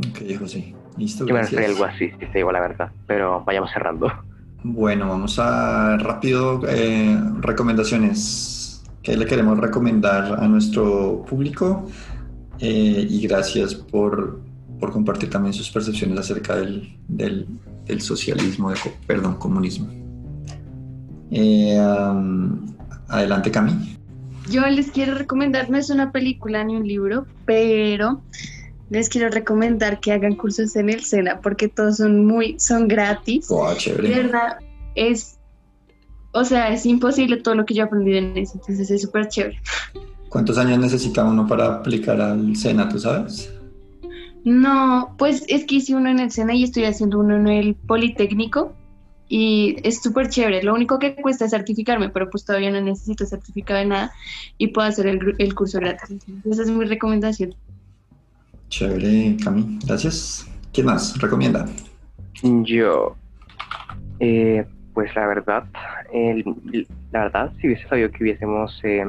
Ok, 0.09 0.39
José. 0.39 0.75
Listo, 0.97 1.27
Yo 1.27 1.35
me 1.35 1.41
refería 1.43 1.69
algo 1.69 1.85
así, 1.85 2.11
si 2.21 2.27
te 2.27 2.39
digo 2.39 2.53
la 2.53 2.61
verdad, 2.61 2.93
pero 3.07 3.43
vayamos 3.45 3.71
cerrando. 3.73 4.09
Bueno, 4.63 5.09
vamos 5.09 5.39
a 5.39 5.97
rápido 5.97 6.61
eh, 6.69 7.19
recomendaciones. 7.41 8.85
¿Qué 9.03 9.17
le 9.17 9.27
queremos 9.27 9.59
recomendar 9.59 10.39
a 10.41 10.47
nuestro 10.47 11.25
público? 11.29 11.87
Eh, 12.61 13.07
y 13.09 13.27
gracias 13.27 13.75
por, 13.75 14.41
por 14.79 14.93
compartir 14.93 15.31
también 15.31 15.53
sus 15.55 15.71
percepciones 15.71 16.19
acerca 16.19 16.57
del, 16.57 16.97
del, 17.09 17.47
del 17.87 18.01
socialismo, 18.03 18.71
de, 18.71 18.77
co- 18.79 18.93
perdón, 19.07 19.37
comunismo. 19.37 19.89
Eh, 21.31 21.81
um, 21.81 22.67
adelante, 23.09 23.51
Cami. 23.51 23.97
Yo 24.51 24.67
les 24.67 24.91
quiero 24.91 25.15
recomendar, 25.15 25.71
no 25.71 25.79
es 25.79 25.91
una 25.91 26.13
película 26.13 26.65
ni 26.65 26.77
un 26.77 26.87
libro, 26.87 27.27
pero 27.47 28.21
les 28.91 29.09
quiero 29.09 29.31
recomendar 29.31 30.01
que 30.01 30.13
hagan 30.13 30.35
cursos 30.35 30.77
en 30.77 30.91
el 30.91 31.03
SENA 31.05 31.41
porque 31.41 31.69
todos 31.69 31.99
son 31.99 32.27
muy, 32.27 32.59
son 32.59 32.89
gratis. 32.89 33.47
Oh, 33.51 33.71
De 33.71 33.77
chévere. 33.77 34.09
verdad, 34.09 34.59
es, 34.95 35.39
o 36.33 36.45
sea, 36.45 36.73
es 36.73 36.85
imposible 36.85 37.39
todo 37.39 37.55
lo 37.55 37.65
que 37.65 37.75
yo 37.75 37.85
he 37.85 37.87
aprendido 37.87 38.19
en 38.19 38.37
eso, 38.37 38.55
entonces 38.55 38.91
es 38.91 39.03
súper 39.03 39.29
chévere. 39.29 39.61
¿Cuántos 40.29 40.59
años 40.59 40.79
necesita 40.79 41.25
uno 41.25 41.47
para 41.47 41.67
aplicar 41.67 42.21
al 42.21 42.57
SENA, 42.57 42.89
tú 42.89 42.99
sabes? 42.99 43.53
No, 44.45 45.15
pues 45.19 45.45
es 45.49 45.65
que 45.65 45.77
hice 45.77 45.95
uno 45.95 46.11
en 46.11 46.19
el 46.19 46.31
SENA 46.31 46.55
y 46.55 46.65
estoy 46.65 46.85
haciendo 46.85 47.21
uno 47.21 47.37
en 47.37 47.49
el 47.49 47.75
Politécnico 47.75 48.75
y 49.29 49.77
es 49.83 50.03
súper 50.03 50.29
chévere. 50.29 50.63
Lo 50.63 50.75
único 50.75 50.99
que 50.99 51.15
cuesta 51.17 51.45
es 51.47 51.51
certificarme, 51.53 52.11
pero 52.11 52.29
pues 52.31 52.45
todavía 52.45 52.71
no 52.71 52.81
necesito 52.81 53.25
certificado 53.27 53.81
de 53.81 53.87
nada 53.87 54.13
y 54.59 54.69
puedo 54.69 54.87
hacer 54.89 55.07
el, 55.07 55.19
gru- 55.19 55.37
el 55.39 55.55
curso 55.55 55.79
gratis. 55.81 56.11
Entonces, 56.29 56.53
esa 56.53 56.63
es 56.63 56.71
mi 56.71 56.85
recomendación. 56.85 57.55
Chévere, 58.69 59.37
Cami. 59.43 59.79
Gracias. 59.87 60.47
¿Quién 60.73 60.87
más? 60.87 61.19
Recomienda. 61.21 61.67
Yo, 62.43 63.17
eh, 64.21 64.65
pues 64.95 65.15
la 65.15 65.27
verdad, 65.27 65.65
el- 66.13 66.87
la 67.13 67.25
verdad, 67.25 67.53
si 67.61 67.67
hubiese 67.67 67.87
sabido 67.89 68.11
que 68.11 68.25
hubiésemos, 68.25 68.81
eh, 68.83 69.05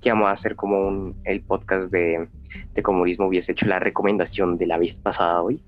que 0.00 0.08
íbamos 0.08 0.28
a 0.28 0.32
hacer 0.32 0.56
como 0.56 0.88
un, 0.88 1.14
el 1.24 1.42
podcast 1.42 1.90
de, 1.92 2.26
de 2.74 2.82
comunismo, 2.82 3.26
hubiese 3.26 3.52
hecho 3.52 3.66
la 3.66 3.78
recomendación 3.78 4.56
de 4.56 4.66
la 4.66 4.78
vez 4.78 4.94
pasada 4.94 5.42
hoy, 5.42 5.62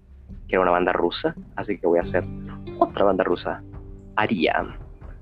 que 0.48 0.56
era 0.56 0.62
una 0.62 0.70
banda 0.70 0.92
rusa, 0.92 1.34
así 1.56 1.78
que 1.78 1.86
voy 1.86 1.98
a 1.98 2.02
hacer 2.02 2.24
otra 2.78 3.04
banda 3.04 3.24
rusa, 3.24 3.62
Aria. 4.16 4.76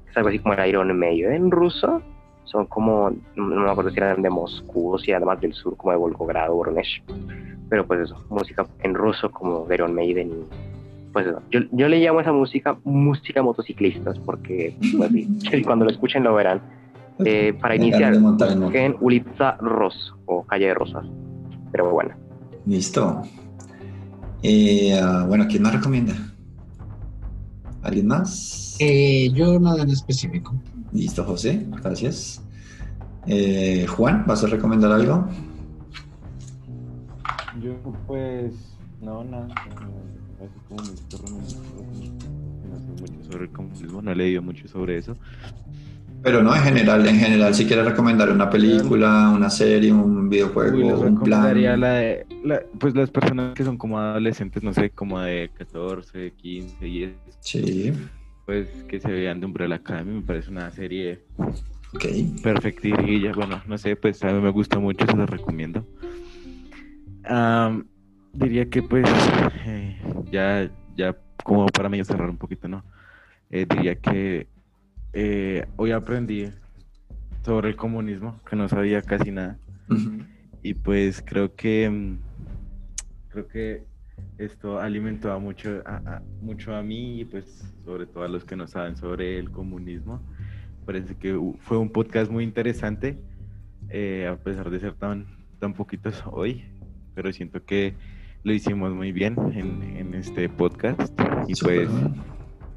Es 0.08 0.16
algo 0.16 0.28
así 0.28 0.38
como 0.38 0.54
el 0.54 0.68
Iron 0.68 0.98
Maiden 0.98 1.32
en 1.32 1.50
ruso, 1.50 2.02
son 2.44 2.66
como, 2.66 3.10
no 3.36 3.60
me 3.60 3.70
acuerdo 3.70 3.90
si 3.90 3.98
eran 3.98 4.22
de 4.22 4.30
Moscú 4.30 4.94
o 4.94 4.98
si 4.98 5.12
eran 5.12 5.24
más 5.24 5.40
del 5.40 5.54
sur, 5.54 5.76
como 5.76 5.92
de 5.92 5.98
Volgogrado, 5.98 6.54
Voronezh. 6.54 7.02
Pero 7.68 7.86
pues 7.86 8.00
eso, 8.00 8.24
música 8.28 8.66
en 8.82 8.94
ruso 8.94 9.30
como 9.30 9.66
Iron 9.72 9.94
Maiden 9.94 10.30
y 10.30 10.46
pues 11.12 11.26
eso. 11.26 11.40
Yo, 11.50 11.60
yo 11.72 11.88
le 11.88 11.98
llamo 11.98 12.18
a 12.20 12.22
esa 12.22 12.32
música 12.32 12.76
música 12.84 13.42
motociclistas 13.42 14.18
porque 14.20 14.76
pues, 14.96 15.10
sí, 15.10 15.62
cuando 15.64 15.84
lo 15.84 15.90
escuchen 15.90 16.24
lo 16.24 16.34
verán. 16.34 16.60
Eh, 17.22 17.52
para 17.60 17.76
iniciar, 17.76 18.14
en 18.14 18.96
Ulitza 19.00 19.58
Ros 19.60 20.14
o 20.24 20.42
Calle 20.44 20.68
de 20.68 20.74
Rosas. 20.74 21.06
Pero 21.70 21.90
bueno. 21.90 22.14
Listo. 22.64 23.22
Eh, 24.42 24.98
ah, 24.98 25.24
bueno, 25.28 25.46
¿quién 25.48 25.62
más 25.62 25.74
recomienda? 25.74 26.14
¿Alguien 27.82 28.06
más? 28.06 28.76
Eh, 28.78 29.30
yo 29.32 29.58
nada 29.60 29.82
en 29.82 29.90
específico. 29.90 30.54
Listo, 30.92 31.24
José, 31.24 31.66
gracias. 31.82 32.42
Eh, 33.26 33.86
Juan, 33.86 34.24
¿vas 34.26 34.42
a 34.44 34.46
recomendar 34.46 34.92
algo? 34.92 35.28
Yo 37.62 37.74
pues, 38.06 38.54
no, 39.02 39.22
nada. 39.24 39.48
Así 40.40 40.58
como 40.68 40.82
me 40.82 40.88
no 42.70 42.78
sé 42.78 43.02
mucho 43.02 43.30
sobre 43.30 43.44
el 43.44 43.50
comunismo, 43.50 44.02
no 44.02 44.10
he 44.10 44.16
leído 44.16 44.42
mucho 44.42 44.66
sobre 44.68 44.96
eso. 44.96 45.16
Pero 46.22 46.42
no, 46.42 46.54
en 46.54 46.62
general, 46.62 47.06
en 47.06 47.16
general, 47.16 47.54
si 47.54 47.66
quieres 47.66 47.86
recomendar 47.86 48.30
una 48.30 48.50
película, 48.50 49.30
una 49.30 49.48
serie, 49.48 49.90
un 49.92 50.28
videojuego, 50.28 51.00
un 51.00 51.20
plan. 51.20 51.80
La 51.80 51.94
de, 51.94 52.26
la, 52.44 52.62
pues 52.78 52.94
las 52.94 53.10
personas 53.10 53.54
que 53.54 53.64
son 53.64 53.78
como 53.78 53.98
adolescentes, 53.98 54.62
no 54.62 54.74
sé, 54.74 54.90
como 54.90 55.18
de 55.20 55.50
14, 55.56 56.32
15 56.32 56.88
y 56.88 57.04
eso. 57.04 57.16
Sí. 57.40 57.92
Pues 58.44 58.68
que 58.88 59.00
se 59.00 59.10
vean 59.10 59.40
de 59.40 59.46
Umbrella 59.46 59.76
Academy, 59.76 60.16
me 60.16 60.22
parece 60.22 60.50
una 60.50 60.70
serie 60.70 61.24
okay. 61.94 62.34
perfectilla. 62.42 63.32
Bueno, 63.32 63.62
no 63.66 63.78
sé, 63.78 63.96
pues 63.96 64.22
a 64.22 64.32
mí 64.32 64.40
me 64.40 64.50
gusta 64.50 64.78
mucho, 64.78 65.06
se 65.06 65.16
la 65.16 65.24
recomiendo. 65.26 65.86
diría 68.34 68.68
que 68.68 68.82
pues 68.82 69.08
eh, 69.66 69.96
ya, 70.30 70.70
ya 70.96 71.16
como 71.44 71.66
para 71.66 71.88
mí 71.88 72.04
cerrar 72.04 72.28
un 72.28 72.36
poquito, 72.36 72.68
¿no? 72.68 72.84
Eh, 73.50 73.66
diría 73.68 73.94
que 73.94 74.46
eh, 75.12 75.66
hoy 75.76 75.92
aprendí 75.92 76.50
sobre 77.44 77.70
el 77.70 77.76
comunismo, 77.76 78.40
que 78.48 78.56
no 78.56 78.68
sabía 78.68 79.02
casi 79.02 79.30
nada. 79.30 79.58
Y 80.62 80.74
pues 80.74 81.22
creo 81.26 81.54
que 81.54 81.88
mm, 81.88 82.18
creo 83.30 83.48
que 83.48 83.84
esto 84.38 84.78
alimentó 84.78 85.32
a 85.32 85.38
mucho, 85.38 85.82
a, 85.86 86.22
mucho 86.40 86.74
a 86.74 86.82
mí 86.82 87.20
y 87.20 87.24
pues 87.24 87.74
sobre 87.84 88.06
todo 88.06 88.24
a 88.24 88.28
los 88.28 88.44
que 88.44 88.56
no 88.56 88.66
saben 88.66 88.96
sobre 88.96 89.38
el 89.38 89.50
comunismo. 89.50 90.20
Parece 90.84 91.14
que 91.16 91.38
fue 91.60 91.78
un 91.78 91.90
podcast 91.90 92.30
muy 92.30 92.44
interesante, 92.44 93.18
eh, 93.88 94.28
a 94.30 94.36
pesar 94.36 94.70
de 94.70 94.80
ser 94.80 94.94
tan, 94.94 95.26
tan 95.58 95.74
poquitos 95.74 96.22
hoy, 96.30 96.64
pero 97.14 97.32
siento 97.32 97.64
que 97.64 97.94
lo 98.42 98.52
hicimos 98.52 98.92
muy 98.92 99.12
bien 99.12 99.36
en, 99.52 99.82
en 99.96 100.14
este 100.14 100.48
podcast. 100.48 101.18
Y 101.46 101.54
pues 101.60 101.88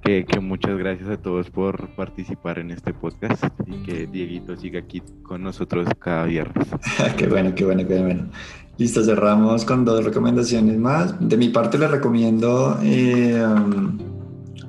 que, 0.04 0.40
muchas 0.42 0.78
gracias 0.78 1.10
a 1.10 1.18
todos 1.18 1.50
por 1.50 1.90
participar 1.96 2.60
en 2.60 2.72
este 2.72 2.94
podcast 2.94 3.44
y 3.66 3.84
que 3.84 4.06
Dieguito 4.08 4.56
siga 4.58 4.80
aquí 4.80 5.02
con 5.24 5.44
nosotros 5.44 5.88
cada 6.00 6.26
viernes. 6.26 6.68
qué 7.18 7.28
bueno, 7.28 7.56
qué 7.56 7.66
bueno, 7.66 7.88
qué 7.88 8.00
bueno. 8.00 8.30
Listo, 8.78 9.04
cerramos 9.04 9.64
con 9.66 9.86
dos 9.86 10.04
recomendaciones 10.04 10.78
más. 10.78 11.16
De 11.20 11.38
mi 11.38 11.50
parte 11.50 11.78
les 11.78 11.90
recomiendo 11.90 12.80
eh, 12.84 13.42
um, 13.46 13.98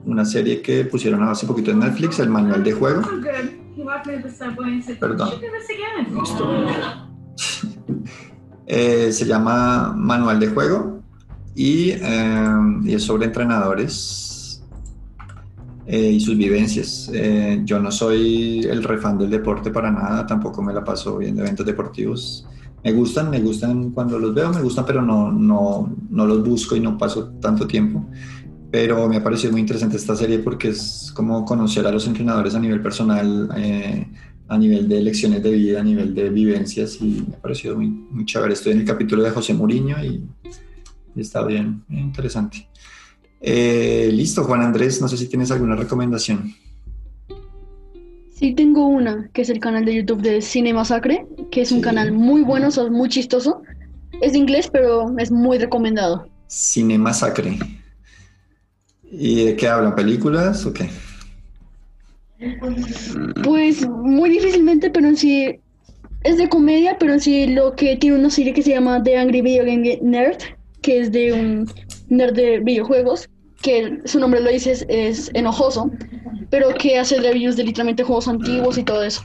una 0.05 0.25
serie 0.25 0.63
que 0.63 0.85
pusieron 0.85 1.23
hace 1.25 1.47
poquito 1.47 1.71
en 1.71 1.81
Netflix, 1.81 2.21
el 2.21 2.29
manual 2.29 2.63
de 2.63 2.73
juego. 2.73 3.03
Perdón. 5.01 5.31
Eh, 8.67 9.13
se 9.13 9.27
llama 9.27 9.93
Manual 9.95 10.41
de 10.41 10.49
Juego 10.49 11.03
y, 11.55 11.91
eh, 11.91 12.49
y 12.83 12.95
es 12.95 13.03
sobre 13.03 13.27
entrenadores 13.27 14.24
eh, 15.87 16.13
y 16.13 16.21
sus 16.21 16.37
vivencias. 16.37 17.11
Eh, 17.13 17.61
yo 17.65 17.79
no 17.79 17.91
soy 17.91 18.61
el 18.65 18.83
refán 18.83 19.19
del 19.19 19.31
deporte 19.31 19.71
para 19.71 19.91
nada, 19.91 20.27
tampoco 20.27 20.63
me 20.63 20.73
la 20.73 20.83
paso 20.83 21.19
viendo 21.19 21.43
eventos 21.43 21.67
deportivos. 21.67 22.47
Me 22.83 22.93
gustan, 22.93 23.31
me 23.31 23.41
gustan 23.41 23.91
cuando 23.91 24.19
los 24.19 24.35
veo, 24.35 24.53
me 24.53 24.61
gustan, 24.63 24.85
pero 24.87 25.03
no, 25.03 25.33
no, 25.33 25.95
no 26.11 26.27
los 26.27 26.47
busco 26.47 26.77
y 26.77 26.81
no 26.81 26.99
paso 26.99 27.31
tanto 27.41 27.67
tiempo. 27.67 28.07
Pero 28.71 29.09
me 29.09 29.17
ha 29.17 29.23
parecido 29.23 29.53
muy 29.53 29.61
interesante 29.61 29.97
esta 29.97 30.17
serie 30.17 30.39
porque 30.39 30.69
es 30.69 31.13
como 31.15 31.45
conocer 31.45 31.87
a 31.87 31.93
los 31.93 32.07
entrenadores 32.07 32.55
a 32.55 32.59
nivel 32.59 32.83
personal, 32.83 33.49
eh, 33.57 34.07
a 34.49 34.59
nivel 34.59 34.89
de 34.89 35.03
lecciones 35.03 35.43
de 35.43 35.51
vida, 35.51 35.81
a 35.81 35.85
nivel 35.85 36.15
de 36.15 36.29
vivencias 36.29 36.99
y 37.01 37.25
me 37.29 37.37
ha 37.37 37.41
parecido 37.41 37.77
muy, 37.77 37.89
muy 37.89 38.25
chévere. 38.27 38.53
Estoy 38.53 38.73
en 38.73 38.81
el 38.81 38.85
capítulo 38.85 39.23
de 39.23 39.31
José 39.31 39.55
Mourinho 39.55 40.03
y, 40.05 40.29
y 41.15 41.21
está 41.21 41.45
bien, 41.45 41.85
bien 41.89 42.05
interesante. 42.05 42.69
Eh, 43.47 44.09
listo, 44.11 44.43
Juan 44.45 44.63
Andrés, 44.63 45.03
no 45.03 45.09
sé 45.09 45.19
si 45.19 45.27
tienes 45.27 45.51
alguna 45.51 45.77
recomendación. 45.77 46.55
Sí, 48.33 48.55
tengo 48.55 48.87
una, 48.87 49.29
que 49.35 49.43
es 49.43 49.51
el 49.51 49.61
canal 49.61 49.85
de 49.85 49.97
YouTube 49.97 50.23
de 50.23 50.41
Cine 50.41 50.73
Masacre, 50.73 51.27
que 51.51 51.61
es 51.61 51.71
un 51.71 51.83
canal 51.83 52.11
muy 52.11 52.41
bueno, 52.41 52.71
muy 52.91 53.11
chistoso. 53.11 53.61
Es 54.23 54.33
de 54.33 54.39
inglés, 54.39 54.71
pero 54.73 55.15
es 55.19 55.31
muy 55.31 55.59
recomendado. 55.59 56.27
Cine 56.47 56.97
Masacre. 56.97 57.59
¿Y 59.11 59.45
de 59.45 59.57
qué 59.57 59.69
hablan? 59.69 59.95
¿Películas 59.95 60.65
o 60.65 60.73
qué? 60.73 60.89
Pues 63.45 63.87
muy 63.87 64.31
difícilmente, 64.31 64.89
pero 64.89 65.07
en 65.07 65.19
sí 65.19 65.61
es 66.23 66.39
de 66.39 66.49
comedia, 66.49 66.97
pero 66.99 67.13
en 67.13 67.21
sí 67.21 67.49
lo 67.49 67.77
que 67.77 67.97
tiene 67.97 68.17
una 68.17 68.31
serie 68.31 68.55
que 68.55 68.63
se 68.63 68.71
llama 68.71 69.03
The 69.03 69.19
Angry 69.19 69.43
Video 69.43 69.67
Game 69.67 69.99
Nerd, 70.01 70.39
que 70.81 71.01
es 71.01 71.13
de 71.13 71.35
un 71.35 71.71
nerd 72.09 72.35
de 72.35 72.61
videojuegos, 72.61 73.29
que 73.65 74.03
su 74.05 74.21
nombre 74.21 74.41
lo 74.41 74.51
dice, 74.51 74.85
es, 74.89 75.31
enojoso, 75.33 75.91
pero 76.51 76.69
que 76.75 76.99
hace 76.99 77.19
reviews 77.19 77.57
de 77.57 77.65
literalmente 77.65 78.05
juegos 78.05 78.29
antiguos 78.29 78.77
y 78.77 78.85
todo 78.85 79.03
eso. 79.03 79.23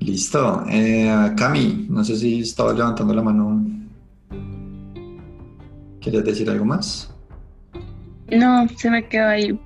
Listo. 0.00 0.64
Eh, 0.68 1.32
Cami, 1.36 1.86
no 1.88 2.04
sé 2.04 2.16
si 2.16 2.40
estaba 2.40 2.72
levantando 2.72 3.14
la 3.14 3.22
mano. 3.22 3.64
¿Quieres 6.00 6.24
decir 6.24 6.50
algo 6.50 6.64
más? 6.64 7.14
No, 8.30 8.66
se 8.76 8.90
me 8.90 9.08
quedó 9.08 9.28
ahí. 9.28 9.58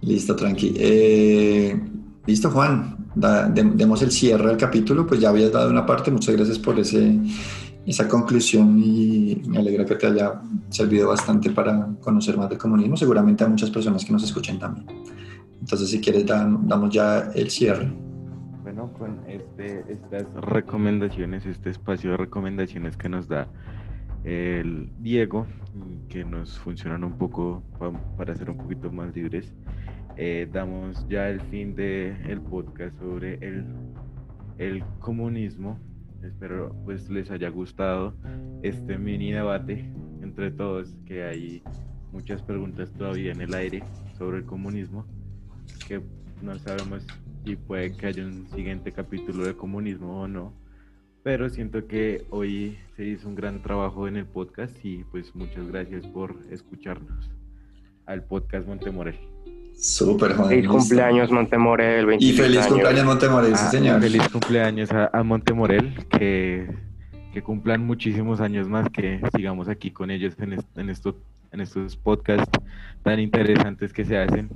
Listo, 0.00 0.34
tranqui. 0.34 0.74
Eh, 0.76 1.80
listo, 2.26 2.50
Juan. 2.50 2.96
demos 3.14 4.02
el 4.02 4.10
cierre 4.10 4.50
al 4.50 4.56
capítulo. 4.56 5.06
Pues 5.06 5.20
ya 5.20 5.28
habías 5.28 5.52
dado 5.52 5.70
una 5.70 5.86
parte. 5.86 6.10
Muchas 6.10 6.34
gracias 6.34 6.58
por 6.58 6.78
ese 6.80 7.16
esa 7.86 8.08
conclusión 8.08 8.80
y 8.82 9.42
me 9.46 9.58
alegra 9.58 9.84
que 9.84 9.94
te 9.96 10.06
haya 10.06 10.40
servido 10.70 11.08
bastante 11.08 11.50
para 11.50 11.88
conocer 12.00 12.36
más 12.36 12.48
del 12.48 12.58
comunismo, 12.58 12.96
seguramente 12.96 13.44
a 13.44 13.48
muchas 13.48 13.70
personas 13.70 14.04
que 14.04 14.12
nos 14.12 14.24
escuchen 14.24 14.58
también. 14.58 14.86
Entonces, 15.60 15.90
si 15.90 16.00
quieres, 16.00 16.26
damos 16.26 16.90
ya 16.90 17.30
el 17.34 17.50
cierre. 17.50 17.90
Bueno, 18.62 18.92
con 18.98 19.20
este, 19.28 19.84
estas 19.88 20.26
recomendaciones, 20.34 21.44
este 21.46 21.70
espacio 21.70 22.12
de 22.12 22.16
recomendaciones 22.16 22.96
que 22.96 23.08
nos 23.08 23.28
da 23.28 23.48
el 24.24 24.90
Diego, 25.00 25.46
que 26.08 26.24
nos 26.24 26.58
funcionan 26.58 27.04
un 27.04 27.18
poco 27.18 27.62
para 28.16 28.34
ser 28.34 28.48
un 28.48 28.56
poquito 28.56 28.90
más 28.90 29.14
libres, 29.14 29.52
eh, 30.16 30.48
damos 30.50 31.06
ya 31.08 31.28
el 31.28 31.40
fin 31.42 31.74
del 31.74 32.16
el 32.26 32.40
podcast 32.40 32.98
sobre 32.98 33.34
el, 33.46 33.64
el 34.58 34.82
comunismo 35.00 35.78
Espero 36.24 36.74
pues 36.84 37.10
les 37.10 37.30
haya 37.30 37.50
gustado 37.50 38.14
este 38.62 38.98
mini 38.98 39.32
debate 39.32 39.84
entre 40.22 40.50
todos, 40.50 40.96
que 41.06 41.22
hay 41.24 41.62
muchas 42.12 42.42
preguntas 42.42 42.92
todavía 42.92 43.32
en 43.32 43.42
el 43.42 43.54
aire 43.54 43.82
sobre 44.16 44.38
el 44.38 44.44
comunismo, 44.44 45.04
que 45.86 46.00
no 46.42 46.58
sabemos 46.58 47.06
si 47.44 47.56
puede 47.56 47.96
que 47.96 48.06
haya 48.06 48.24
un 48.24 48.46
siguiente 48.48 48.92
capítulo 48.92 49.44
de 49.44 49.54
comunismo 49.54 50.22
o 50.22 50.28
no, 50.28 50.54
pero 51.22 51.48
siento 51.50 51.86
que 51.86 52.24
hoy 52.30 52.78
se 52.96 53.04
hizo 53.04 53.28
un 53.28 53.34
gran 53.34 53.62
trabajo 53.62 54.08
en 54.08 54.16
el 54.16 54.26
podcast 54.26 54.76
y 54.84 55.04
pues 55.04 55.34
muchas 55.34 55.66
gracias 55.68 56.06
por 56.06 56.36
escucharnos 56.50 57.30
al 58.06 58.24
podcast 58.24 58.66
Montemorel. 58.66 59.33
Súper, 59.78 60.34
Juan. 60.34 60.48
Feliz 60.48 60.68
cumpleaños, 60.68 61.30
Montemorel. 61.30 62.16
Y 62.18 62.32
feliz 62.32 62.66
cumpleaños, 62.66 63.04
Montemorel, 63.04 63.56
sí, 63.56 63.64
ah, 63.66 63.70
señor. 63.70 64.00
Feliz 64.00 64.28
cumpleaños 64.28 64.90
a, 64.92 65.22
Montemorel, 65.22 65.94
que, 66.08 66.68
que, 67.32 67.42
cumplan 67.42 67.84
muchísimos 67.84 68.40
años 68.40 68.68
más, 68.68 68.88
que 68.88 69.20
sigamos 69.34 69.68
aquí 69.68 69.90
con 69.90 70.10
ellos 70.10 70.34
en, 70.38 70.64
en, 70.76 70.90
esto, 70.90 71.16
en 71.52 71.60
estos 71.60 71.96
podcasts 71.96 72.58
tan 73.02 73.20
interesantes 73.20 73.92
que 73.92 74.04
se 74.04 74.16
hacen. 74.16 74.48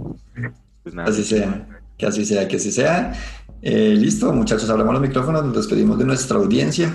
Pues 0.82 0.94
nada. 0.94 1.08
Así 1.08 1.24
sea, 1.24 1.66
que 1.96 2.06
así 2.06 2.24
sea, 2.24 2.48
que 2.48 2.56
así 2.56 2.72
sea. 2.72 3.12
Eh, 3.60 3.94
listo, 3.98 4.32
muchachos, 4.32 4.70
hablamos 4.70 4.94
los 4.94 5.02
micrófonos, 5.02 5.44
nos 5.44 5.56
despedimos 5.56 5.98
de 5.98 6.04
nuestra 6.04 6.38
audiencia. 6.38 6.92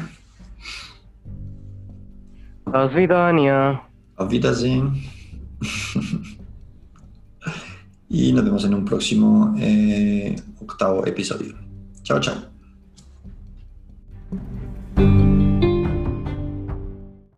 Auf 2.66 2.96
Wiedersehen. 2.96 3.80
Auf 4.16 4.32
Wiedersehen. 4.32 5.04
y 8.14 8.32
nos 8.32 8.45
vemos 8.45 8.64
en 8.64 8.76
un 8.76 8.86
próximo 8.86 9.55
eh, 9.59 10.36
octavo 10.61 11.05
episodio. 11.05 11.55
Chao, 12.03 12.20
chao. 12.20 12.36